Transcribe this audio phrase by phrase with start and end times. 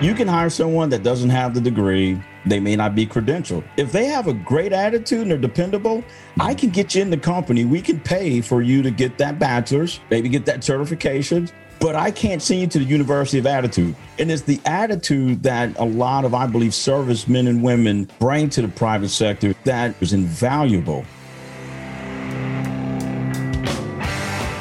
[0.00, 2.18] You can hire someone that doesn't have the degree.
[2.46, 3.64] They may not be credentialed.
[3.76, 6.02] If they have a great attitude and they're dependable,
[6.40, 7.66] I can get you in the company.
[7.66, 11.50] We can pay for you to get that bachelor's, maybe get that certification,
[11.80, 13.94] but I can't send you to the University of Attitude.
[14.18, 18.62] And it's the attitude that a lot of, I believe, servicemen and women bring to
[18.62, 21.04] the private sector that is invaluable.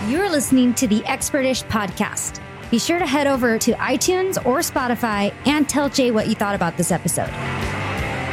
[0.10, 2.39] You're listening to the Expertish podcast.
[2.72, 6.54] Be sure to head over to iTunes or Spotify and tell Jay what you thought
[6.54, 7.30] about this episode.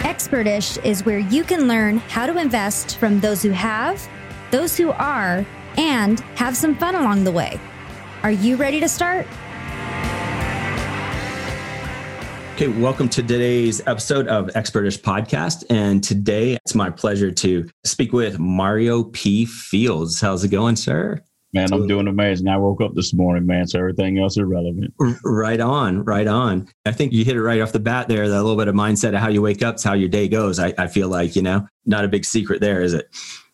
[0.02, 4.06] Expertish is where you can learn how to invest from those who have,
[4.50, 5.46] those who are,
[5.78, 7.58] and have some fun along the way.
[8.22, 9.26] Are you ready to start?
[12.56, 15.64] Okay, welcome to today's episode of Expertish Podcast.
[15.70, 19.46] And today it's my pleasure to speak with Mario P.
[19.46, 20.20] Fields.
[20.20, 21.22] How's it going, sir?
[21.52, 22.48] Man, I'm doing amazing.
[22.48, 24.92] I woke up this morning, man, so everything else irrelevant.
[25.24, 26.68] Right on, right on.
[26.84, 28.28] I think you hit it right off the bat there.
[28.28, 30.58] That little bit of mindset of how you wake up is how your day goes.
[30.58, 33.08] I, I feel like, you know, not a big secret there, is it?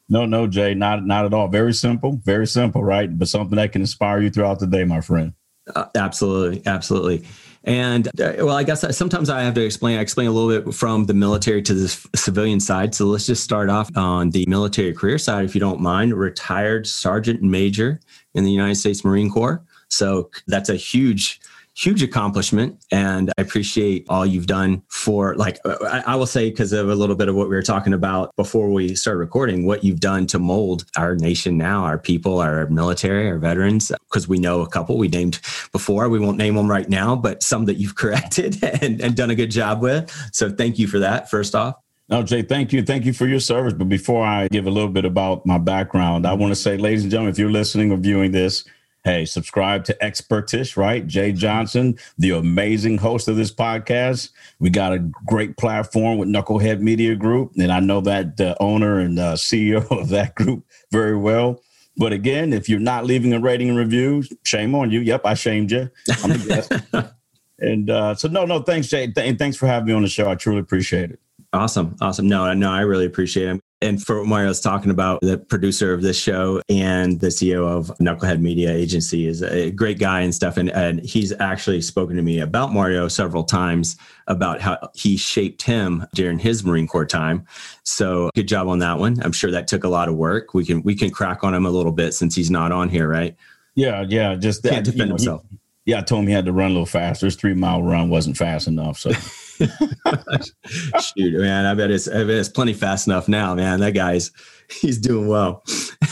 [0.09, 1.49] No, no, Jay, not not at all.
[1.49, 3.17] Very simple, very simple, right?
[3.17, 5.33] But something that can inspire you throughout the day, my friend.
[5.75, 7.25] Uh, absolutely, absolutely.
[7.65, 9.99] And uh, well, I guess sometimes I have to explain.
[9.99, 12.95] I explain a little bit from the military to the civilian side.
[12.95, 16.15] So let's just start off on the military career side, if you don't mind.
[16.15, 18.01] Retired sergeant major
[18.35, 19.63] in the United States Marine Corps.
[19.89, 21.41] So that's a huge
[21.75, 26.51] huge accomplishment and i appreciate all you've done for like uh, i, I will say
[26.51, 29.65] because of a little bit of what we were talking about before we started recording
[29.65, 34.29] what you've done to mold our nation now our people our military our veterans because
[34.29, 35.41] we know a couple we named
[35.73, 39.31] before we won't name them right now but some that you've corrected and, and done
[39.31, 41.77] a good job with so thank you for that first off
[42.09, 42.83] no, Jay, thank you.
[42.83, 43.73] Thank you for your service.
[43.73, 47.05] But before I give a little bit about my background, I want to say, ladies
[47.05, 48.65] and gentlemen, if you're listening or viewing this,
[49.05, 51.05] Hey, subscribe to Expertish, right?
[51.05, 54.31] Jay Johnson, the amazing host of this podcast.
[54.61, 59.01] We got a great platform with Knucklehead Media Group, and I know that the owner
[59.01, 61.61] and uh, CEO of that group very well.
[61.97, 65.01] But again, if you're not leaving a rating and review, shame on you.
[65.01, 65.91] Yep, I shamed you.
[66.23, 67.15] I'm the guest.
[67.59, 69.09] and uh, so, no, no, thanks, Jay.
[69.09, 70.31] Th- thanks for having me on the show.
[70.31, 71.19] I truly appreciate it.
[71.53, 71.97] Awesome.
[72.01, 72.29] Awesome.
[72.29, 73.61] No, no, I really appreciate it.
[73.83, 77.67] And for what Mario was talking about, the producer of this show and the CEO
[77.67, 80.57] of Knucklehead Media Agency is a great guy and stuff.
[80.57, 83.97] And, and he's actually spoken to me about Mario several times
[84.29, 87.45] about how he shaped him during his Marine Corps time.
[87.83, 89.21] So good job on that one.
[89.23, 90.55] I'm sure that took a lot of work.
[90.55, 93.09] We can we can crack on him a little bit since he's not on here,
[93.09, 93.37] right?
[93.75, 94.37] Yeah, yeah.
[94.37, 95.43] Just that, can't defend you know, himself.
[95.51, 97.27] He, yeah, I told him he had to run a little faster.
[97.27, 98.99] His three mile run wasn't fast enough.
[98.99, 99.11] So
[101.01, 103.81] Shoot, man, I bet it's I bet it's plenty fast enough now, man.
[103.81, 104.31] That guy's
[104.71, 105.63] he's doing well.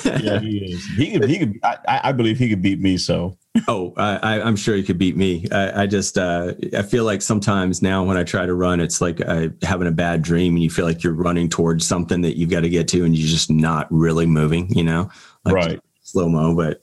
[0.05, 0.85] yeah, he is.
[0.97, 1.29] He could.
[1.29, 1.59] He could.
[1.63, 2.97] I, I believe he could beat me.
[2.97, 3.37] So.
[3.67, 5.47] oh, I, I'm sure he could beat me.
[5.51, 9.01] I, I just uh, I feel like sometimes now when I try to run, it's
[9.01, 12.39] like uh, having a bad dream, and you feel like you're running towards something that
[12.39, 14.71] you've got to get to, and you're just not really moving.
[14.71, 15.11] You know,
[15.45, 15.81] like right?
[16.03, 16.81] Slow mo, but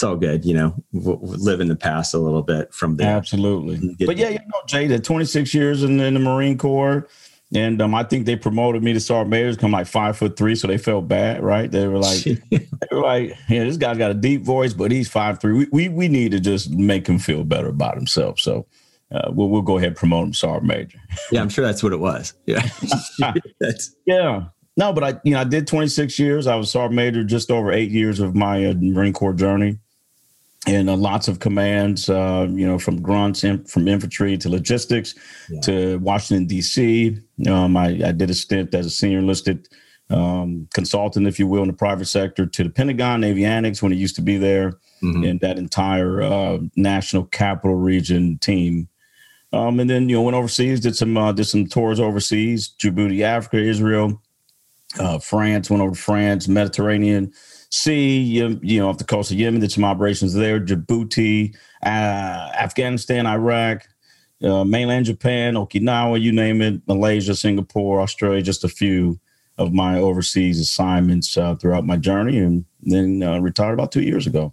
[0.00, 3.14] it's all good, you know, live in the past a little bit from there.
[3.14, 3.94] Absolutely.
[4.06, 7.06] But yeah, you know, Jay, the 26 years in, in the Marine Corps,
[7.54, 10.54] and um, I think they promoted me to sergeant major, come like five foot three,
[10.54, 11.70] so they felt bad, right?
[11.70, 15.10] They were like, they were like, yeah, this guy's got a deep voice, but he's
[15.10, 15.52] five three.
[15.52, 18.40] We we, we need to just make him feel better about himself.
[18.40, 18.66] So
[19.12, 20.98] uh, we'll we'll go ahead and promote him sergeant major.
[21.30, 22.32] yeah, I'm sure that's what it was.
[22.46, 22.66] Yeah,
[23.60, 24.44] That's yeah.
[24.78, 26.46] No, but I you know I did 26 years.
[26.46, 29.78] I was sergeant major just over eight years of my uh, Marine Corps journey
[30.66, 35.14] and uh, lots of commands, uh, you know, from grunts, in, from infantry to logistics
[35.48, 35.60] yeah.
[35.62, 37.18] to Washington, D.C.
[37.48, 39.68] Um, I, I, did a stint as a senior enlisted
[40.10, 43.92] um, consultant, if you will, in the private sector to the Pentagon, Navy Annex, when
[43.92, 44.72] it used to be there,
[45.02, 45.24] mm-hmm.
[45.24, 48.88] and that entire uh, national capital region team.
[49.52, 53.22] Um, and then, you know, went overseas, did some uh, did some tours overseas, Djibouti,
[53.22, 54.20] Africa, Israel,
[54.98, 57.32] uh, France, went over to France, Mediterranean,
[57.70, 61.86] Sea, you, you know, off the coast of Yemen, did some operations there, Djibouti, uh,
[61.86, 63.86] Afghanistan, Iraq,
[64.42, 69.20] uh, mainland Japan, Okinawa, you name it, Malaysia, Singapore, Australia, just a few
[69.56, 74.26] of my overseas assignments uh, throughout my journey, and then uh, retired about two years
[74.26, 74.52] ago.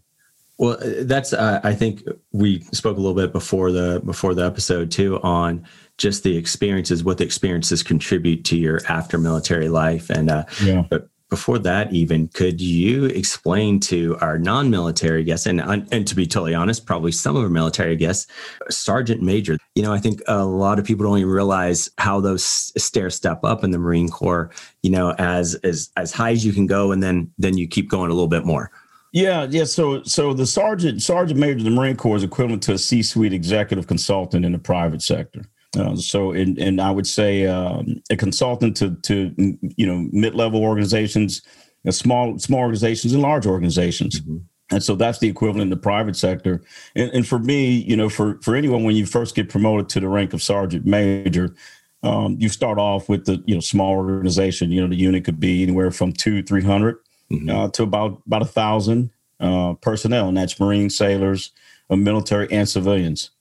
[0.59, 4.91] Well, that's uh, I think we spoke a little bit before the before the episode
[4.91, 5.65] too on
[5.97, 10.83] just the experiences, what the experiences contribute to your after military life, and uh, yeah.
[10.89, 16.25] but before that even could you explain to our non-military guests and and to be
[16.25, 18.27] totally honest probably some of our military guests
[18.69, 22.43] sergeant major you know i think a lot of people don't even realize how those
[22.43, 24.49] stairs step up in the marine corps
[24.83, 27.89] you know as as as high as you can go and then then you keep
[27.89, 28.71] going a little bit more
[29.13, 29.63] Yeah, yeah.
[29.63, 33.33] So, so the sergeant sergeant major of the Marine Corps is equivalent to a C-suite
[33.33, 35.45] executive consultant in the private sector.
[35.75, 39.33] Uh, so, and and I would say um, a consultant to to
[39.75, 41.41] you know mid level organizations,
[41.85, 44.21] uh, small small organizations, and large organizations.
[44.21, 44.37] Mm-hmm.
[44.69, 46.61] And so that's the equivalent in the private sector.
[46.93, 50.01] And, and, for me, you know, for for anyone when you first get promoted to
[50.01, 51.55] the rank of sergeant major,
[52.03, 54.71] um, you start off with the you know small organization.
[54.71, 56.97] You know, the unit could be anywhere from two three hundred
[57.31, 57.49] mm-hmm.
[57.49, 61.51] uh, to about about a thousand uh, personnel, and that's Marine sailors,
[61.89, 63.31] uh, military, and civilians.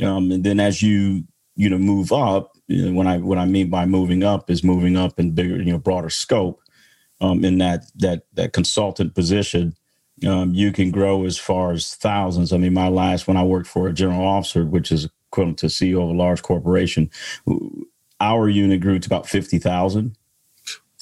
[0.00, 1.24] Um, and then as you
[1.58, 4.64] you know move up you know, when i what i mean by moving up is
[4.64, 6.62] moving up in bigger you know broader scope
[7.20, 9.74] um, in that that that consultant position.
[10.26, 12.52] Um, you can grow as far as thousands.
[12.52, 15.66] I mean my last when i worked for a general officer which is equivalent to
[15.66, 17.10] ceo of a large corporation
[18.20, 20.16] our unit grew to about 50000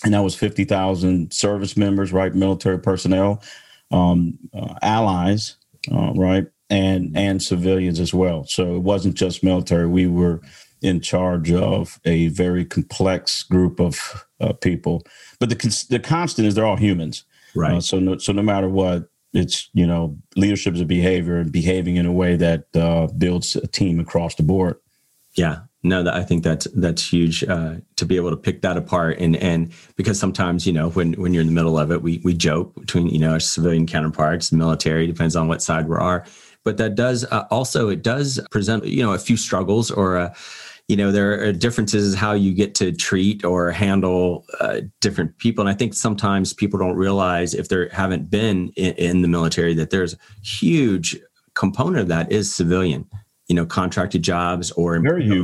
[0.04, 2.34] and that was 50000 service members right?
[2.34, 3.42] Military personnel
[3.90, 5.56] um, uh, allies
[5.92, 8.44] uh, right and and civilians as well.
[8.44, 9.86] So it wasn't just military.
[9.86, 10.40] We were
[10.82, 15.02] in charge of a very complex group of uh, people.
[15.38, 17.24] But the the constant is they're all humans,
[17.54, 17.74] right?
[17.74, 21.52] Uh, so no, so no matter what, it's you know leadership is a behavior and
[21.52, 24.76] behaving in a way that uh, builds a team across the board.
[25.34, 28.76] Yeah, no, that I think that's that's huge uh, to be able to pick that
[28.76, 32.02] apart and and because sometimes you know when when you're in the middle of it,
[32.02, 35.96] we we joke between you know our civilian counterparts, military depends on what side we
[35.96, 36.24] are
[36.66, 40.34] but that does uh, also it does present you know a few struggles or a,
[40.88, 45.62] you know there are differences how you get to treat or handle uh, different people.
[45.62, 49.74] And i think sometimes people don't realize if they haven't been in, in, the military
[49.74, 51.16] that there's a huge
[51.54, 53.08] component of that is civilian
[53.46, 54.96] you know contracted jobs or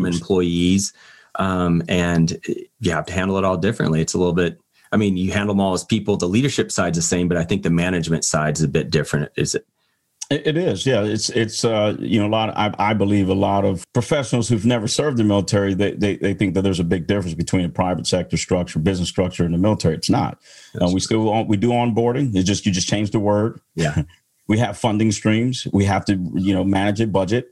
[0.05, 0.93] employees.
[1.37, 2.39] Um, and
[2.81, 4.03] you have to handle it all differently.
[4.03, 4.61] It's a little bit
[4.91, 6.17] i mean you handle them all as people.
[6.17, 9.31] The leadership side's the same but i think the management side's a bit different.
[9.37, 9.65] Is it
[10.33, 11.03] it is, yeah.
[11.03, 12.49] It's it's uh, you know a lot.
[12.51, 16.17] Of, I, I believe a lot of professionals who've never served the military they, they
[16.17, 19.55] they think that there's a big difference between a private sector structure, business structure, and
[19.55, 19.95] the military.
[19.95, 20.39] It's not.
[20.81, 22.35] Uh, we still on, we do onboarding.
[22.35, 23.61] It's just you just change the word.
[23.75, 24.03] Yeah.
[24.49, 25.67] we have funding streams.
[25.73, 27.49] We have to you know manage a budget.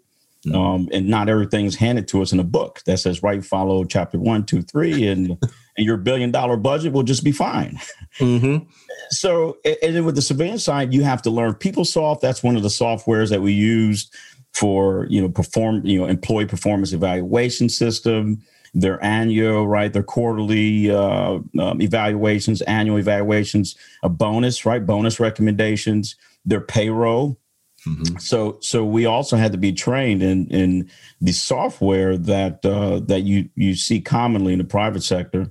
[0.47, 0.57] Mm-hmm.
[0.57, 4.19] Um, and not everything's handed to us in a book that says right follow chapter
[4.19, 5.37] one two three and
[5.81, 7.81] and your billion dollar budget will just be fine
[8.19, 8.65] mm-hmm.
[9.11, 12.63] so and then with the civilian side you have to learn PeopleSoft that's one of
[12.63, 14.15] the softwares that we used
[14.53, 18.43] for you know perform you know employee performance evaluation system
[18.75, 26.15] their annual right their quarterly uh, um, evaluations annual evaluations a bonus right bonus recommendations
[26.45, 27.41] their payroll
[27.87, 28.19] Mm-hmm.
[28.19, 30.91] So, so we also had to be trained in in
[31.23, 35.51] the software that uh, that you you see commonly in the private sector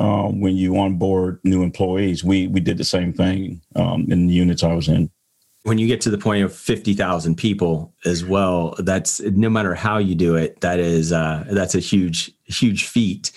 [0.00, 2.24] uh, when you onboard new employees.
[2.24, 5.10] We we did the same thing um, in the units I was in.
[5.64, 9.74] When you get to the point of fifty thousand people as well, that's no matter
[9.74, 13.30] how you do it, that is uh, that's a huge huge feat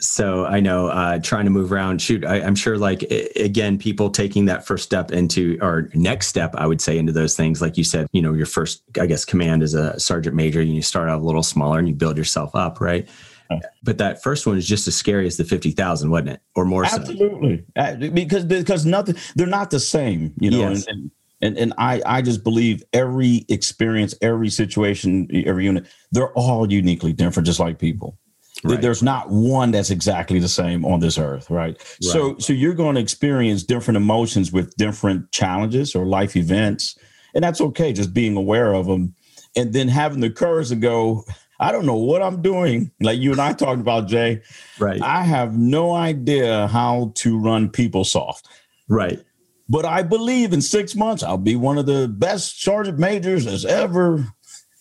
[0.00, 2.00] so I know uh, trying to move around.
[2.00, 2.78] Shoot, I, am sure.
[2.78, 3.02] Like
[3.36, 7.36] again, people taking that first step into or next step, I would say into those
[7.36, 7.60] things.
[7.60, 10.74] Like you said, you know, your first, I guess, command is a sergeant major, and
[10.74, 13.08] you start out a little smaller and you build yourself up, right?
[13.82, 16.64] But that first one is just as scary as the fifty thousand, wasn't it, or
[16.64, 16.84] more?
[16.84, 18.10] Absolutely, so?
[18.10, 20.70] because because nothing, they're not the same, you know.
[20.70, 20.86] Yes.
[20.86, 21.10] And,
[21.42, 27.12] and and I I just believe every experience, every situation, every unit, they're all uniquely
[27.12, 28.18] different, just like people.
[28.62, 28.80] Right.
[28.80, 31.78] There's not one that's exactly the same on this earth, right?
[31.78, 31.82] right?
[32.00, 36.98] So so you're going to experience different emotions with different challenges or life events,
[37.34, 37.92] and that's okay.
[37.92, 39.14] Just being aware of them,
[39.56, 41.24] and then having the courage to go.
[41.60, 42.90] I don't know what I'm doing.
[43.00, 44.40] Like you and I talked about, Jay.
[44.78, 45.00] Right.
[45.02, 48.42] I have no idea how to run PeopleSoft.
[48.88, 49.20] Right.
[49.68, 53.64] But I believe in six months I'll be one of the best sergeant majors as
[53.64, 54.26] ever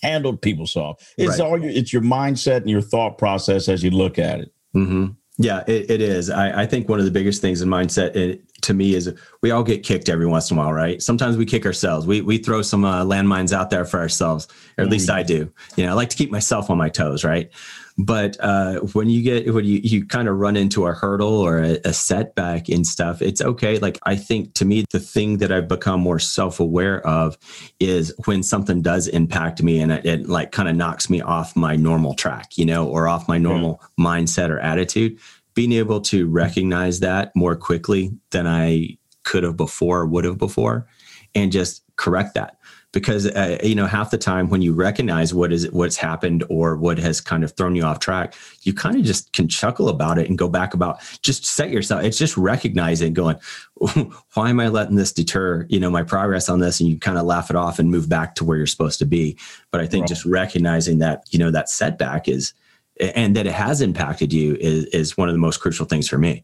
[0.01, 1.01] handled PeopleSoft.
[1.17, 1.39] It's right.
[1.41, 4.53] all your, it's your mindset and your thought process as you look at it.
[4.75, 5.07] Mm-hmm.
[5.37, 6.29] Yeah, it, it is.
[6.29, 9.51] I, I, think one of the biggest things in mindset it, to me is we
[9.51, 11.01] all get kicked every once in a while, right?
[11.01, 12.05] Sometimes we kick ourselves.
[12.05, 14.91] We we throw some uh, landmines out there for ourselves, or at mm-hmm.
[14.91, 15.51] least I do.
[15.75, 17.51] You know, I like to keep myself on my toes, right?
[17.99, 21.59] but uh, when you get when you you kind of run into a hurdle or
[21.59, 25.51] a, a, setback and stuff it's okay like i think to me the thing that
[25.51, 27.37] i've become more self-aware of
[27.81, 31.57] is when something does impact me and it, it like kind of knocks me off
[31.57, 34.05] my normal track you know or off my normal yeah.
[34.05, 35.19] mindset or attitude
[35.53, 40.87] being able to recognize that more quickly than i could have before would have before
[41.35, 42.55] and just correct that.
[42.91, 46.75] Because uh, you know half the time when you recognize what is what's happened or
[46.75, 50.17] what has kind of thrown you off track you kind of just can chuckle about
[50.17, 53.35] it and go back about just set yourself it's just recognizing going
[54.33, 56.79] why am i letting this deter you know my progress on this?
[56.79, 59.05] And you kind of laugh it off and move back to where you're supposed to
[59.05, 59.37] be.
[59.69, 60.09] But i think right.
[60.09, 62.55] just recognizing that you know that setback is
[62.99, 66.17] and that it has impacted you is, is one of the most crucial things for
[66.17, 66.43] me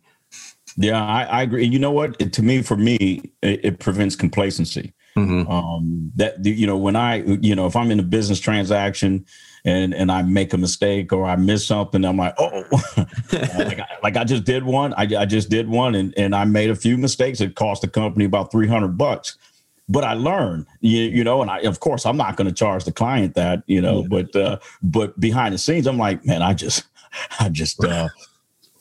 [0.77, 4.15] yeah i, I agree you know what it, to me for me it, it prevents
[4.15, 5.49] complacency Mm-hmm.
[5.49, 9.25] Um, that you know, when I, you know, if I'm in a business transaction
[9.63, 12.65] and and I make a mistake or I miss something, I'm like, oh,
[13.31, 14.93] like, I, like, I, just did one.
[14.95, 17.39] I, I just did one, and and I made a few mistakes.
[17.39, 19.37] It cost the company about three hundred bucks,
[19.87, 22.85] but I learned, you, you know, and I of course I'm not going to charge
[22.85, 24.07] the client that, you know, yeah.
[24.09, 26.85] but uh, but behind the scenes, I'm like, man, I just,
[27.39, 28.09] I just, uh,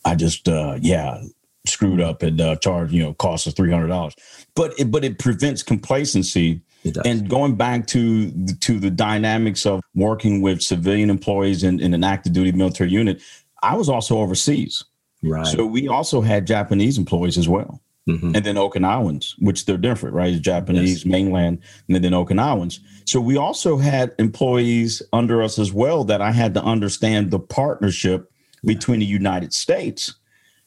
[0.05, 1.23] I just, uh, yeah,
[1.67, 4.15] screwed up and uh, charged, you know, cost us hundred dollars.
[4.55, 6.61] But it, but it prevents complacency.
[6.85, 11.95] It And going back to to the dynamics of working with civilian employees in, in
[11.95, 13.23] an active duty military unit,
[13.63, 14.85] I was also overseas.
[15.23, 15.47] Right.
[15.47, 17.81] So we also had Japanese employees as well.
[18.09, 18.37] Mm-hmm.
[18.37, 20.39] And then Okinawans, which they're different, right?
[20.39, 21.07] Japanese, yes.
[21.07, 22.81] mainland, and then Okinawans.
[23.07, 27.39] So we also had employees under us as well that I had to understand the
[27.39, 28.31] partnership
[28.65, 30.15] between the United States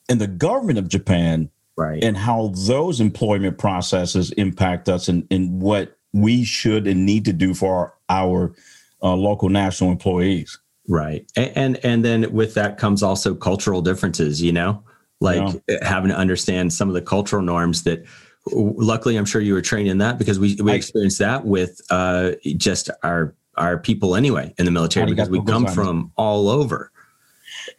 [0.09, 5.61] and the government of Japan, right, and how those employment processes impact us and, and
[5.61, 8.55] what we should and need to do for our, our
[9.03, 10.57] uh, local national employees.
[10.89, 14.41] Right, and, and and then with that comes also cultural differences.
[14.41, 14.83] You know,
[15.20, 15.86] like yeah.
[15.86, 18.04] having to understand some of the cultural norms that
[18.52, 22.32] luckily i'm sure you were trained in that because we, we experienced that with uh,
[22.56, 26.90] just our our people anyway in the military because we come from all over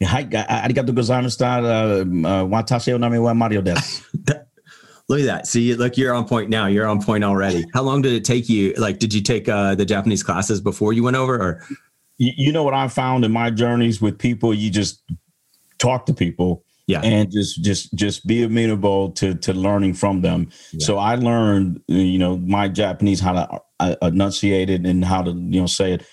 [0.02, 1.60] はい、ありがとうございました。
[1.60, 4.02] 私の名前はマリオです。
[5.08, 5.46] Look at that.
[5.46, 6.66] See, look, you're on point now.
[6.66, 7.66] You're on point already.
[7.74, 8.72] How long did it take you?
[8.78, 11.60] Like, did you take uh, the Japanese classes before you went over or?
[12.16, 15.02] You know what I found in my journeys with people, you just
[15.78, 20.49] talk to people yeah and just just just be amenable to to learning from them
[20.71, 20.85] yeah.
[20.85, 25.31] so i learned you know my japanese how to uh, enunciate it and how to
[25.31, 26.05] you know say it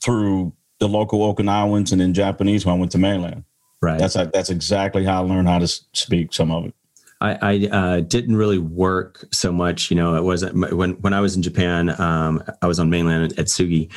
[0.00, 3.44] through the local Okinawans and then Japanese when I went to mainland.
[3.80, 3.98] Right.
[3.98, 6.74] That's that's exactly how I learned how to speak some of it.
[7.22, 9.90] I, I uh, didn't really work so much.
[9.90, 12.00] You know, it wasn't when when I was in Japan.
[12.00, 13.90] Um, I was on mainland Atsugi.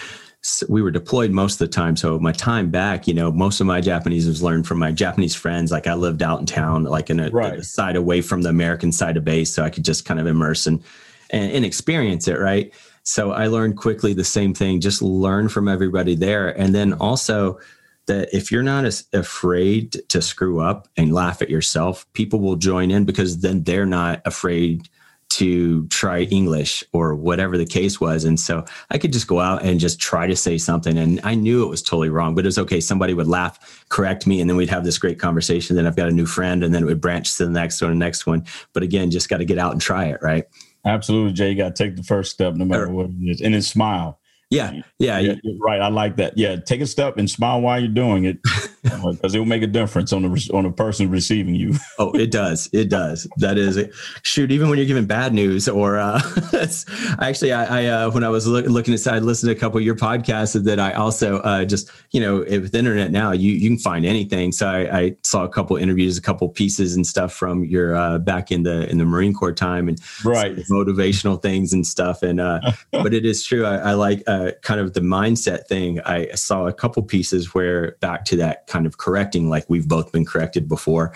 [0.45, 1.95] So we were deployed most of the time.
[1.95, 5.33] So my time back, you know, most of my Japanese was learned from my Japanese
[5.33, 5.71] friends.
[5.71, 7.63] Like I lived out in town, like in a, right.
[7.63, 10.67] side away from the American side of base, so I could just kind of immerse
[10.67, 10.83] and,
[11.29, 12.39] and, and experience it.
[12.39, 12.73] Right.
[13.03, 16.49] So I learned quickly the same thing, just learn from everybody there.
[16.49, 17.59] And then also
[18.07, 22.57] that if you're not as afraid to screw up and laugh at yourself, people will
[22.57, 24.89] join in because then they're not afraid
[25.29, 28.23] to try English or whatever the case was.
[28.23, 30.97] And so I could just go out and just try to say something.
[30.97, 32.79] And I knew it was totally wrong, but it was okay.
[32.79, 35.75] Somebody would laugh, correct me, and then we'd have this great conversation.
[35.75, 37.91] Then I've got a new friend, and then it would branch to the next one,
[37.91, 38.45] the next one.
[38.73, 40.45] But again, just got to get out and try it, right?
[40.85, 41.51] Absolutely, Jay.
[41.51, 44.19] You got to take the first step, no matter what it is, and then smile.
[44.49, 45.81] Yeah, yeah, yeah, right.
[45.81, 46.37] I like that.
[46.37, 48.37] Yeah, take a step and smile while you're doing it,
[48.83, 51.73] because it will make a difference on the on the person receiving you.
[51.99, 52.69] oh, it does.
[52.73, 53.27] It does.
[53.37, 53.93] That is it.
[54.23, 56.21] Shoot, even when you're giving bad news, or uh,
[57.19, 59.83] actually, I, I uh, when I was look, looking aside, listening to a couple of
[59.83, 63.69] your podcasts, that I also uh, just you know with the internet now, you you
[63.69, 64.51] can find anything.
[64.51, 68.19] So I, I saw a couple interviews, a couple pieces and stuff from your uh,
[68.19, 72.23] back in the in the Marine Corps time, and right motivational things and stuff.
[72.23, 72.59] And uh,
[72.91, 73.65] but it is true.
[73.65, 74.23] I, I like.
[74.27, 78.67] Uh, kind of the mindset thing, I saw a couple pieces where back to that
[78.73, 81.13] kind of correcting, like we've both been corrected before,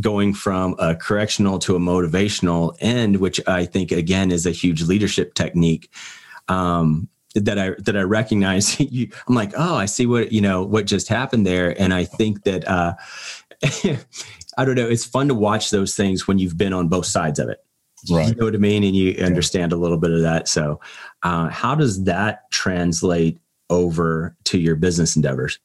[0.00, 4.82] going from a correctional to a motivational end, which I think again is a huge
[4.84, 5.92] leadership technique.
[6.48, 8.80] Um, that I that I recognize.
[8.80, 12.44] I'm like, oh, I see what you know what just happened there, and I think
[12.44, 12.94] that uh,
[14.56, 14.88] I don't know.
[14.88, 17.58] It's fun to watch those things when you've been on both sides of it.
[18.10, 18.28] Right.
[18.28, 18.84] You know what I mean?
[18.84, 20.48] And you understand a little bit of that.
[20.48, 20.80] So,
[21.22, 23.38] uh, how does that translate
[23.68, 25.58] over to your business endeavors?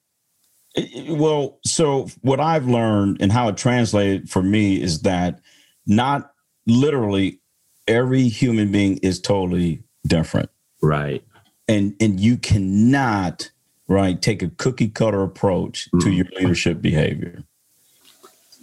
[1.09, 5.39] Well, so what I've learned and how it translated for me is that
[5.85, 6.31] not
[6.65, 7.41] literally
[7.87, 10.49] every human being is totally different.
[10.81, 11.23] Right.
[11.67, 13.51] And and you cannot
[13.87, 16.01] right take a cookie cutter approach mm.
[16.03, 17.43] to your leadership behavior.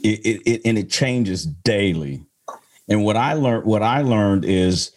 [0.03, 2.23] It, it, it, and it changes daily.
[2.89, 4.93] And what I learned, what I learned is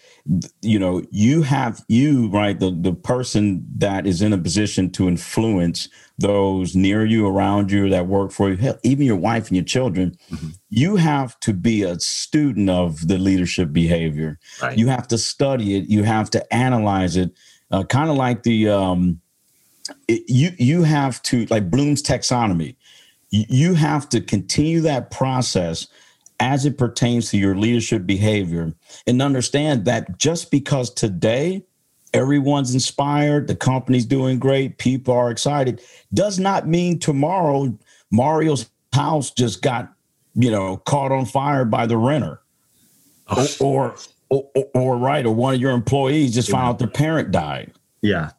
[0.61, 5.07] you know you have you right the the person that is in a position to
[5.07, 9.57] influence those near you around you that work for you hell, even your wife and
[9.57, 10.49] your children mm-hmm.
[10.69, 14.77] you have to be a student of the leadership behavior right.
[14.77, 17.31] you have to study it you have to analyze it
[17.71, 19.19] uh, kind of like the um
[20.07, 22.75] it, you you have to like bloom's taxonomy
[23.31, 25.87] you have to continue that process
[26.41, 28.73] as it pertains to your leadership behavior
[29.05, 31.63] and understand that just because today
[32.13, 35.81] everyone's inspired, the company's doing great, people are excited,
[36.13, 37.77] does not mean tomorrow
[38.09, 39.93] Mario's house just got,
[40.33, 42.41] you know, caught on fire by the renter.
[43.27, 43.47] Oh.
[43.61, 43.95] Or,
[44.29, 46.55] or, or, or, right, or one of your employees just yeah.
[46.55, 47.71] found out their parent died.
[48.01, 48.31] Yeah.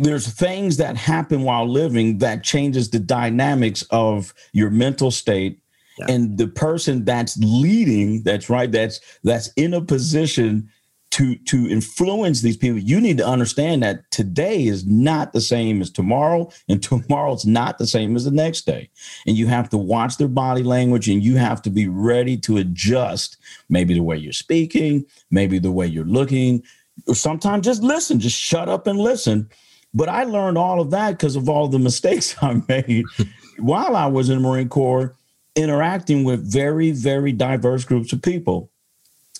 [0.00, 5.60] There's things that happen while living that changes the dynamics of your mental state
[6.08, 10.68] and the person that's leading that's right that's that's in a position
[11.10, 15.80] to to influence these people you need to understand that today is not the same
[15.80, 18.88] as tomorrow and tomorrow's not the same as the next day.
[19.26, 22.58] And you have to watch their body language and you have to be ready to
[22.58, 23.36] adjust
[23.68, 26.62] maybe the way you're speaking maybe the way you're looking
[27.06, 29.48] or sometimes just listen just shut up and listen.
[29.92, 33.04] But i learned all of that because of all the mistakes i made
[33.58, 35.16] while i was in the marine corps
[35.56, 38.70] interacting with very, very diverse groups of people.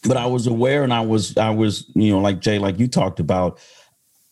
[0.06, 2.88] But I was aware and I was, I was, you know, like Jay, like you
[2.88, 3.58] talked about,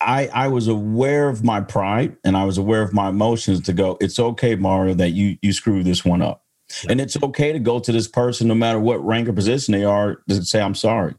[0.01, 3.73] I, I was aware of my pride and I was aware of my emotions to
[3.73, 6.45] go, it's okay, Mario, that you you screw this one up.
[6.85, 6.93] Yeah.
[6.93, 9.85] And it's okay to go to this person, no matter what rank or position they
[9.85, 11.15] are, to say, I'm sorry.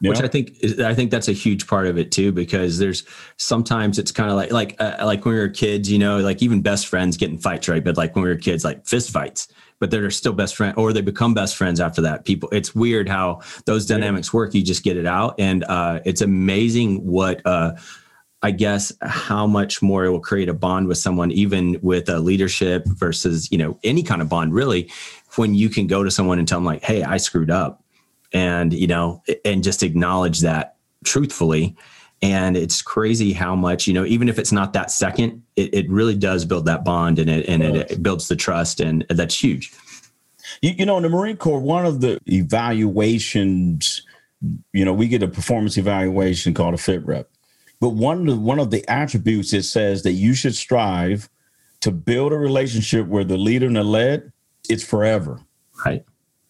[0.00, 3.04] Yeah which I think I think that's a huge part of it too, because there's
[3.38, 6.42] sometimes it's kind of like like uh, like when we were kids, you know, like
[6.42, 7.82] even best friends get in fights, right?
[7.82, 9.48] But like when we were kids, like fist fights,
[9.78, 12.24] but they're still best friend, or they become best friends after that.
[12.24, 14.54] People, it's weird how those dynamics work.
[14.54, 17.40] You just get it out, and uh, it's amazing what.
[17.46, 17.72] Uh,
[18.42, 22.20] I guess how much more it will create a bond with someone, even with a
[22.20, 24.90] leadership versus you know any kind of bond, really,
[25.36, 27.82] when you can go to someone and tell them like, "Hey, I screwed up,"
[28.32, 31.76] and you know and just acknowledge that truthfully.
[32.22, 35.90] And it's crazy how much you know even if it's not that second it, it
[35.90, 39.42] really does build that bond and it and it, it builds the trust and that's
[39.42, 39.72] huge.
[40.62, 44.02] You, you know in the marine corps one of the evaluations
[44.72, 47.28] you know we get a performance evaluation called a fit rep.
[47.78, 51.28] But one of the, one of the attributes it says that you should strive
[51.82, 54.32] to build a relationship where the leader and the led
[54.68, 55.40] it's forever.
[55.84, 56.04] Right.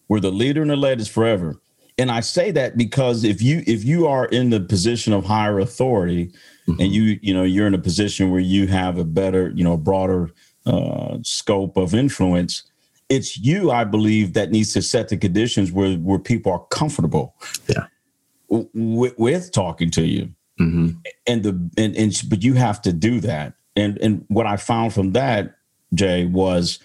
[0.07, 1.59] Where the leader and the led is forever
[1.97, 5.59] and I say that because if you if you are in the position of higher
[5.59, 6.31] authority
[6.67, 6.79] mm-hmm.
[6.79, 9.77] and you you know you're in a position where you have a better you know
[9.77, 10.29] broader
[10.65, 12.63] uh, scope of influence
[13.09, 17.35] it's you i believe that needs to set the conditions where where people are comfortable
[17.67, 17.85] yeah
[18.49, 20.29] with, with talking to you
[20.59, 20.89] mm-hmm.
[21.25, 24.93] and the and, and but you have to do that and and what i found
[24.93, 25.55] from that
[25.93, 26.79] jay was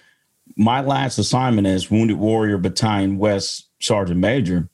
[0.55, 4.69] my last assignment as wounded warrior battalion west sergeant major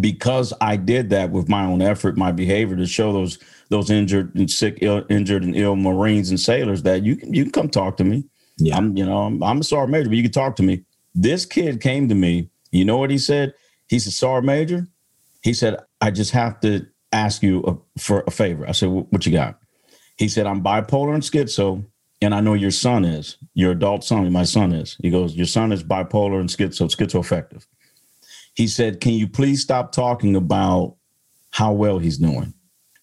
[0.00, 3.38] because I did that with my own effort, my behavior to show those
[3.70, 7.44] those injured and sick, Ill, injured and ill Marines and sailors that you can you
[7.44, 8.24] can come talk to me.
[8.58, 8.76] Yeah.
[8.76, 10.84] I'm you know I'm, I'm a sergeant major, but you can talk to me.
[11.14, 12.50] This kid came to me.
[12.70, 13.54] You know what he said?
[13.88, 14.86] He said, "Sergeant major."
[15.42, 19.24] He said, "I just have to ask you a, for a favor." I said, "What
[19.24, 19.58] you got?"
[20.16, 21.84] He said, "I'm bipolar and schizo."
[22.20, 24.30] And I know your son is your adult son.
[24.32, 24.96] My son is.
[25.00, 27.64] He goes, Your son is bipolar and schizo, schizoaffective
[28.58, 30.96] he said, Can you please stop talking about
[31.50, 32.52] how well he's doing?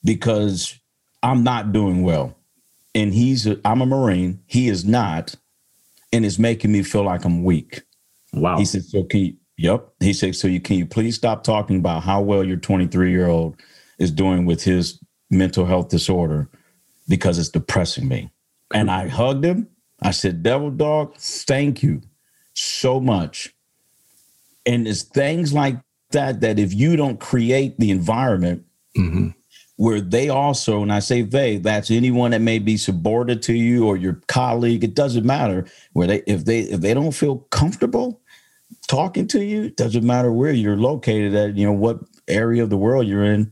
[0.04, 0.78] Because
[1.24, 2.38] I'm not doing well.
[2.94, 4.42] And he's, i I'm a Marine.
[4.48, 5.34] He is not.
[6.12, 7.84] And it's making me feel like I'm weak.
[8.34, 8.58] Wow.
[8.58, 9.88] He said, So can you, yep.
[10.02, 13.30] He said, So you can you please stop talking about how well your 23 year
[13.30, 13.56] old
[13.98, 16.50] is doing with his mental health disorder
[17.08, 18.30] because it's depressing me.
[18.74, 19.70] And I hugged him.
[20.02, 22.02] I said, Devil dog, thank you
[22.54, 23.55] so much
[24.66, 25.78] and it's things like
[26.12, 28.66] that that if you don't create the environment
[28.98, 29.30] mm-hmm.
[29.78, 33.88] where they also, and I say they, that's anyone that may be subordinate to you
[33.88, 38.22] or your colleague, it doesn't matter where they if they if they don't feel comfortable
[38.88, 42.70] talking to you, it doesn't matter where you're located at, you know, what area of
[42.70, 43.52] the world you're in.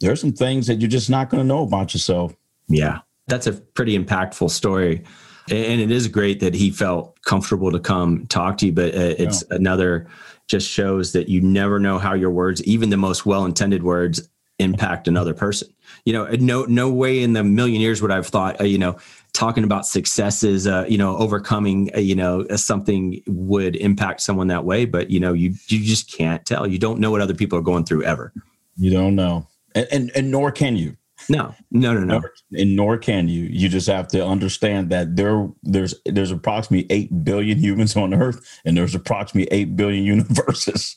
[0.00, 2.34] There's some things that you're just not going to know about yourself.
[2.68, 3.00] Yeah.
[3.26, 5.04] That's a pretty impactful story.
[5.50, 9.14] And it is great that he felt comfortable to come talk to you, but uh,
[9.18, 9.56] it's yeah.
[9.56, 10.06] another
[10.50, 15.08] just shows that you never know how your words, even the most well-intended words, impact
[15.08, 15.68] another person.
[16.04, 18.96] You know, no no way in the million years would I've thought, uh, you know,
[19.32, 24.64] talking about successes, uh, you know, overcoming, uh, you know, something would impact someone that
[24.64, 24.84] way.
[24.84, 26.66] But you know, you you just can't tell.
[26.66, 28.32] You don't know what other people are going through ever.
[28.76, 30.96] You don't know, and and, and nor can you.
[31.28, 32.22] No, no, no, no.
[32.52, 33.42] And nor can you.
[33.42, 38.60] You just have to understand that there there's there's approximately eight billion humans on Earth,
[38.64, 40.96] and there's approximately eight billion universes.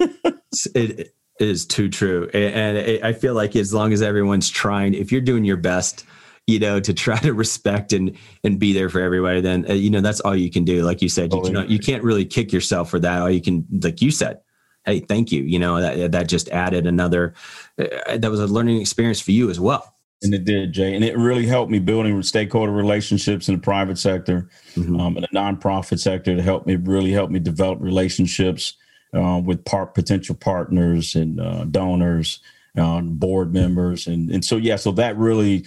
[0.74, 5.20] it is too true, and I feel like as long as everyone's trying, if you're
[5.20, 6.04] doing your best,
[6.46, 9.90] you know, to try to respect and and be there for everybody, then uh, you
[9.90, 10.82] know that's all you can do.
[10.82, 13.20] Like you said, you, you know, you can't really kick yourself for that.
[13.20, 14.40] All you can, like you said,
[14.84, 15.42] hey, thank you.
[15.42, 17.34] You know, that that just added another.
[17.78, 19.94] Uh, that was a learning experience for you as well.
[20.22, 23.98] And it did, Jay, and it really helped me building stakeholder relationships in the private
[23.98, 24.98] sector, mm-hmm.
[24.98, 28.74] um, in the nonprofit sector to help me really help me develop relationships
[29.14, 32.40] uh, with part potential partners and uh, donors,
[32.78, 35.66] uh, board members, and and so yeah, so that really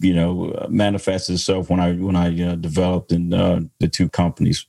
[0.00, 4.08] you know uh, manifests itself when I when I uh, developed in uh, the two
[4.08, 4.66] companies.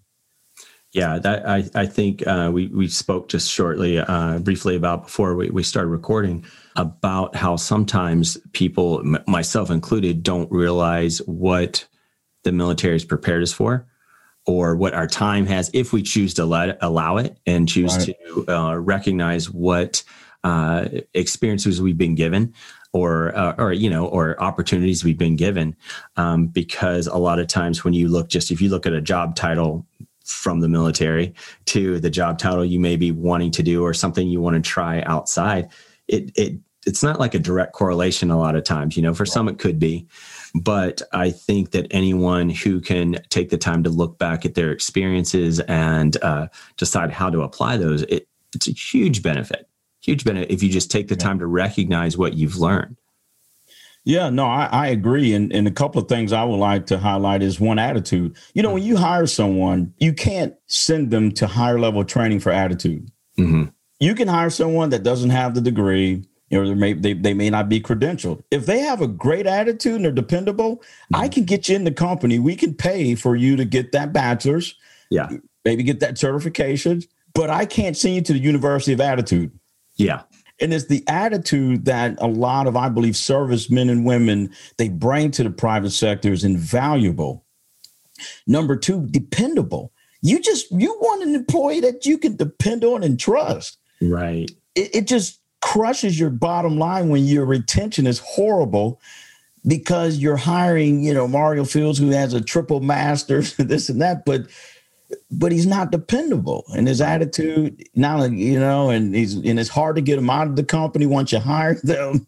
[0.92, 5.36] Yeah, that I I think uh, we we spoke just shortly, uh, briefly about before
[5.36, 6.44] we, we started recording
[6.76, 11.86] about how sometimes people, m- myself included, don't realize what
[12.44, 13.88] the military has prepared us for,
[14.48, 18.16] or what our time has, if we choose to let allow it and choose right.
[18.26, 20.04] to uh, recognize what
[20.44, 22.52] uh, experiences we've been given
[22.94, 25.76] or uh, or you know or opportunities we've been given
[26.18, 29.02] um, because a lot of times when you look just if you look at a
[29.02, 29.86] job title
[30.32, 31.34] from the military
[31.66, 34.62] to the job title you may be wanting to do or something you want to
[34.62, 35.70] try outside
[36.08, 39.26] it it it's not like a direct correlation a lot of times you know for
[39.26, 40.08] some it could be.
[40.56, 44.72] But i think that anyone who can take the time to look back at their
[44.72, 49.68] experiences and uh, decide how to apply those it, it's a huge benefit.
[50.02, 52.96] Huge benefit if you just take the time to recognize what you've learned
[54.06, 55.34] yeah, no, I, I agree.
[55.34, 58.36] And, and a couple of things I would like to highlight is one attitude.
[58.54, 62.52] You know, when you hire someone, you can't send them to higher level training for
[62.52, 63.12] attitude.
[63.38, 63.66] Mm-hmm.
[64.00, 67.50] You can hire someone that doesn't have the degree, or they may, they, they may
[67.50, 68.42] not be credentialed.
[68.50, 71.16] If they have a great attitude and they're dependable, mm-hmm.
[71.16, 72.40] I can get you in the company.
[72.40, 74.76] We can pay for you to get that bachelor's.
[75.10, 75.30] Yeah.
[75.66, 79.52] Maybe get that certification, but I can't send you to the University of Attitude.
[79.98, 80.22] Yeah.
[80.62, 85.32] And it's the attitude that a lot of, I believe, servicemen and women they bring
[85.32, 87.46] to the private sector is invaluable.
[88.46, 89.94] Number two, dependable.
[90.22, 93.78] You just you want an employee that you can depend on and trust.
[94.02, 94.52] Right.
[94.76, 99.00] It, it just crushes your bottom line when your retention is horrible
[99.66, 104.26] because you're hiring, you know, Mario Fields who has a triple master's, this and that,
[104.26, 104.48] but
[105.32, 106.66] but he's not dependable.
[106.76, 110.48] And his attitude now you know and he's and it's hard to get him out
[110.48, 112.28] of the company once you hire them.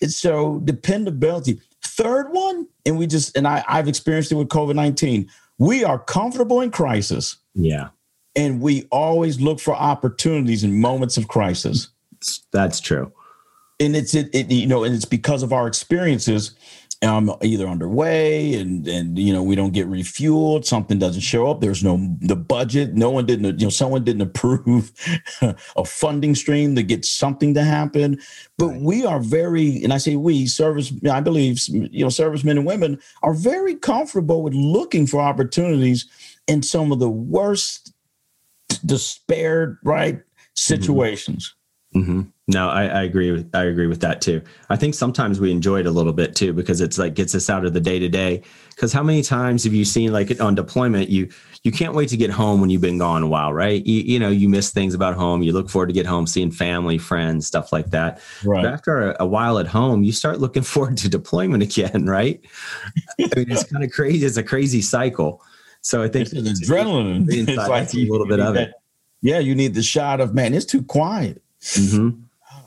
[0.00, 1.60] It's so dependability.
[1.82, 5.28] Third one and we just and I, i've experienced it with covid-19
[5.62, 7.36] we are comfortable in crisis.
[7.54, 7.90] Yeah.
[8.34, 11.88] And we always look for opportunities in moments of crisis.
[12.52, 13.12] That's true.
[13.78, 16.52] And it's it, it you know and it's because of our experiences
[17.02, 21.60] um, either underway and and you know we don't get refueled something doesn't show up
[21.60, 24.92] there's no the budget no one didn't you know someone didn't approve
[25.76, 28.18] a funding stream to get something to happen
[28.56, 28.80] but right.
[28.82, 32.98] we are very and i say we service i believe you know servicemen and women
[33.22, 36.06] are very comfortable with looking for opportunities
[36.46, 37.92] in some of the worst
[38.86, 40.24] despaired right mm-hmm.
[40.54, 41.54] situations
[41.94, 42.22] mm-hmm.
[42.48, 44.42] No, I, I, agree with I agree with that too.
[44.68, 47.48] I think sometimes we enjoy it a little bit too because it's like gets us
[47.48, 48.42] out of the day to day.
[48.70, 51.28] Because how many times have you seen like on deployment you
[51.62, 53.86] you can't wait to get home when you've been gone a while, right?
[53.86, 55.44] You, you know you miss things about home.
[55.44, 58.20] You look forward to get home, seeing family, friends, stuff like that.
[58.44, 58.64] Right.
[58.64, 62.40] But after a, a while at home, you start looking forward to deployment again, right?
[63.20, 64.26] I mean, it's kind of crazy.
[64.26, 65.40] It's a crazy cycle.
[65.80, 67.26] So I think it's adrenaline.
[67.48, 68.74] It's like a little bit of that, it.
[69.20, 70.54] Yeah, you need the shot of man.
[70.54, 71.40] It's too quiet.
[71.60, 72.22] Mm-hmm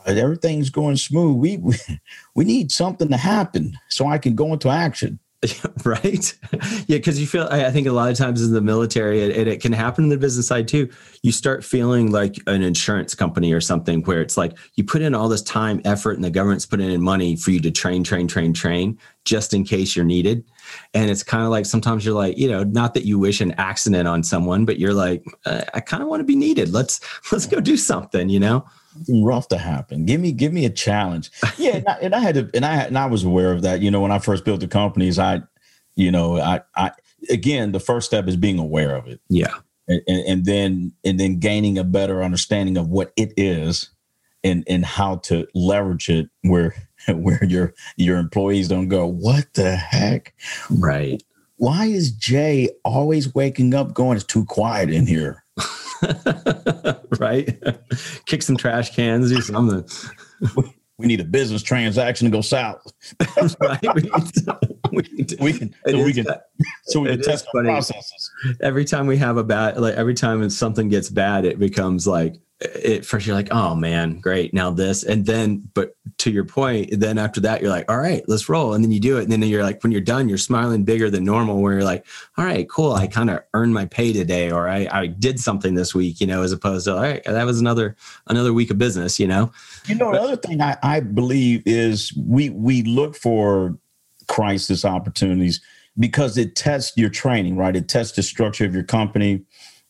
[0.06, 1.38] everything's going smooth.
[1.38, 1.60] We,
[2.36, 5.20] we need something to happen so I can go into action.
[5.84, 6.34] right
[6.88, 9.62] yeah because you feel i think a lot of times in the military and it
[9.62, 10.90] can happen in the business side too
[11.22, 15.14] you start feeling like an insurance company or something where it's like you put in
[15.14, 18.28] all this time effort and the government's putting in money for you to train train
[18.28, 20.44] train train just in case you're needed
[20.94, 23.52] and it's kind of like sometimes you're like you know not that you wish an
[23.58, 27.00] accident on someone but you're like uh, i kind of want to be needed let's
[27.32, 28.66] let's go do something you know
[29.10, 30.06] rough to happen.
[30.06, 31.32] Give me, give me a challenge.
[31.58, 33.82] Yeah, and I, and I, had to, and I and I was aware of that.
[33.82, 35.42] You know, when I first built the companies, I,
[35.96, 36.92] you know, I, I
[37.30, 39.22] again, the first step is being aware of it.
[39.30, 39.54] Yeah,
[39.88, 43.90] and, and then and then gaining a better understanding of what it is,
[44.44, 46.76] and and how to leverage it where
[47.08, 50.34] where your your employees don't go, what the heck,
[50.70, 51.24] right?
[51.58, 55.45] Why is Jay always waking up going, it's too quiet in here?
[57.20, 57.60] right?
[58.26, 59.88] Kick some trash cans, do something.
[60.98, 62.82] we need a business transaction to go south.
[63.60, 63.82] right.
[63.96, 64.58] We, to,
[64.92, 66.26] we, to, we can, so we can,
[66.86, 68.32] so we can test the processes.
[68.62, 72.36] Every time we have a bad, like every time something gets bad, it becomes like
[72.62, 74.54] at first you're like, oh man, great.
[74.54, 75.04] Now this.
[75.04, 78.74] And then, but to your point, then after that, you're like, all right, let's roll.
[78.74, 79.24] And then you do it.
[79.24, 82.06] And then you're like, when you're done, you're smiling bigger than normal, where you're like,
[82.38, 82.94] all right, cool.
[82.94, 86.28] I kind of earned my pay today, or I, I did something this week, you
[86.28, 89.52] know, as opposed to, all right, that was another, another week of business, you know?
[89.86, 93.78] You know, the other thing I, I believe is we, we look for
[94.28, 95.60] crisis opportunities
[96.00, 97.76] because it tests your training, right?
[97.76, 99.44] It tests the structure of your company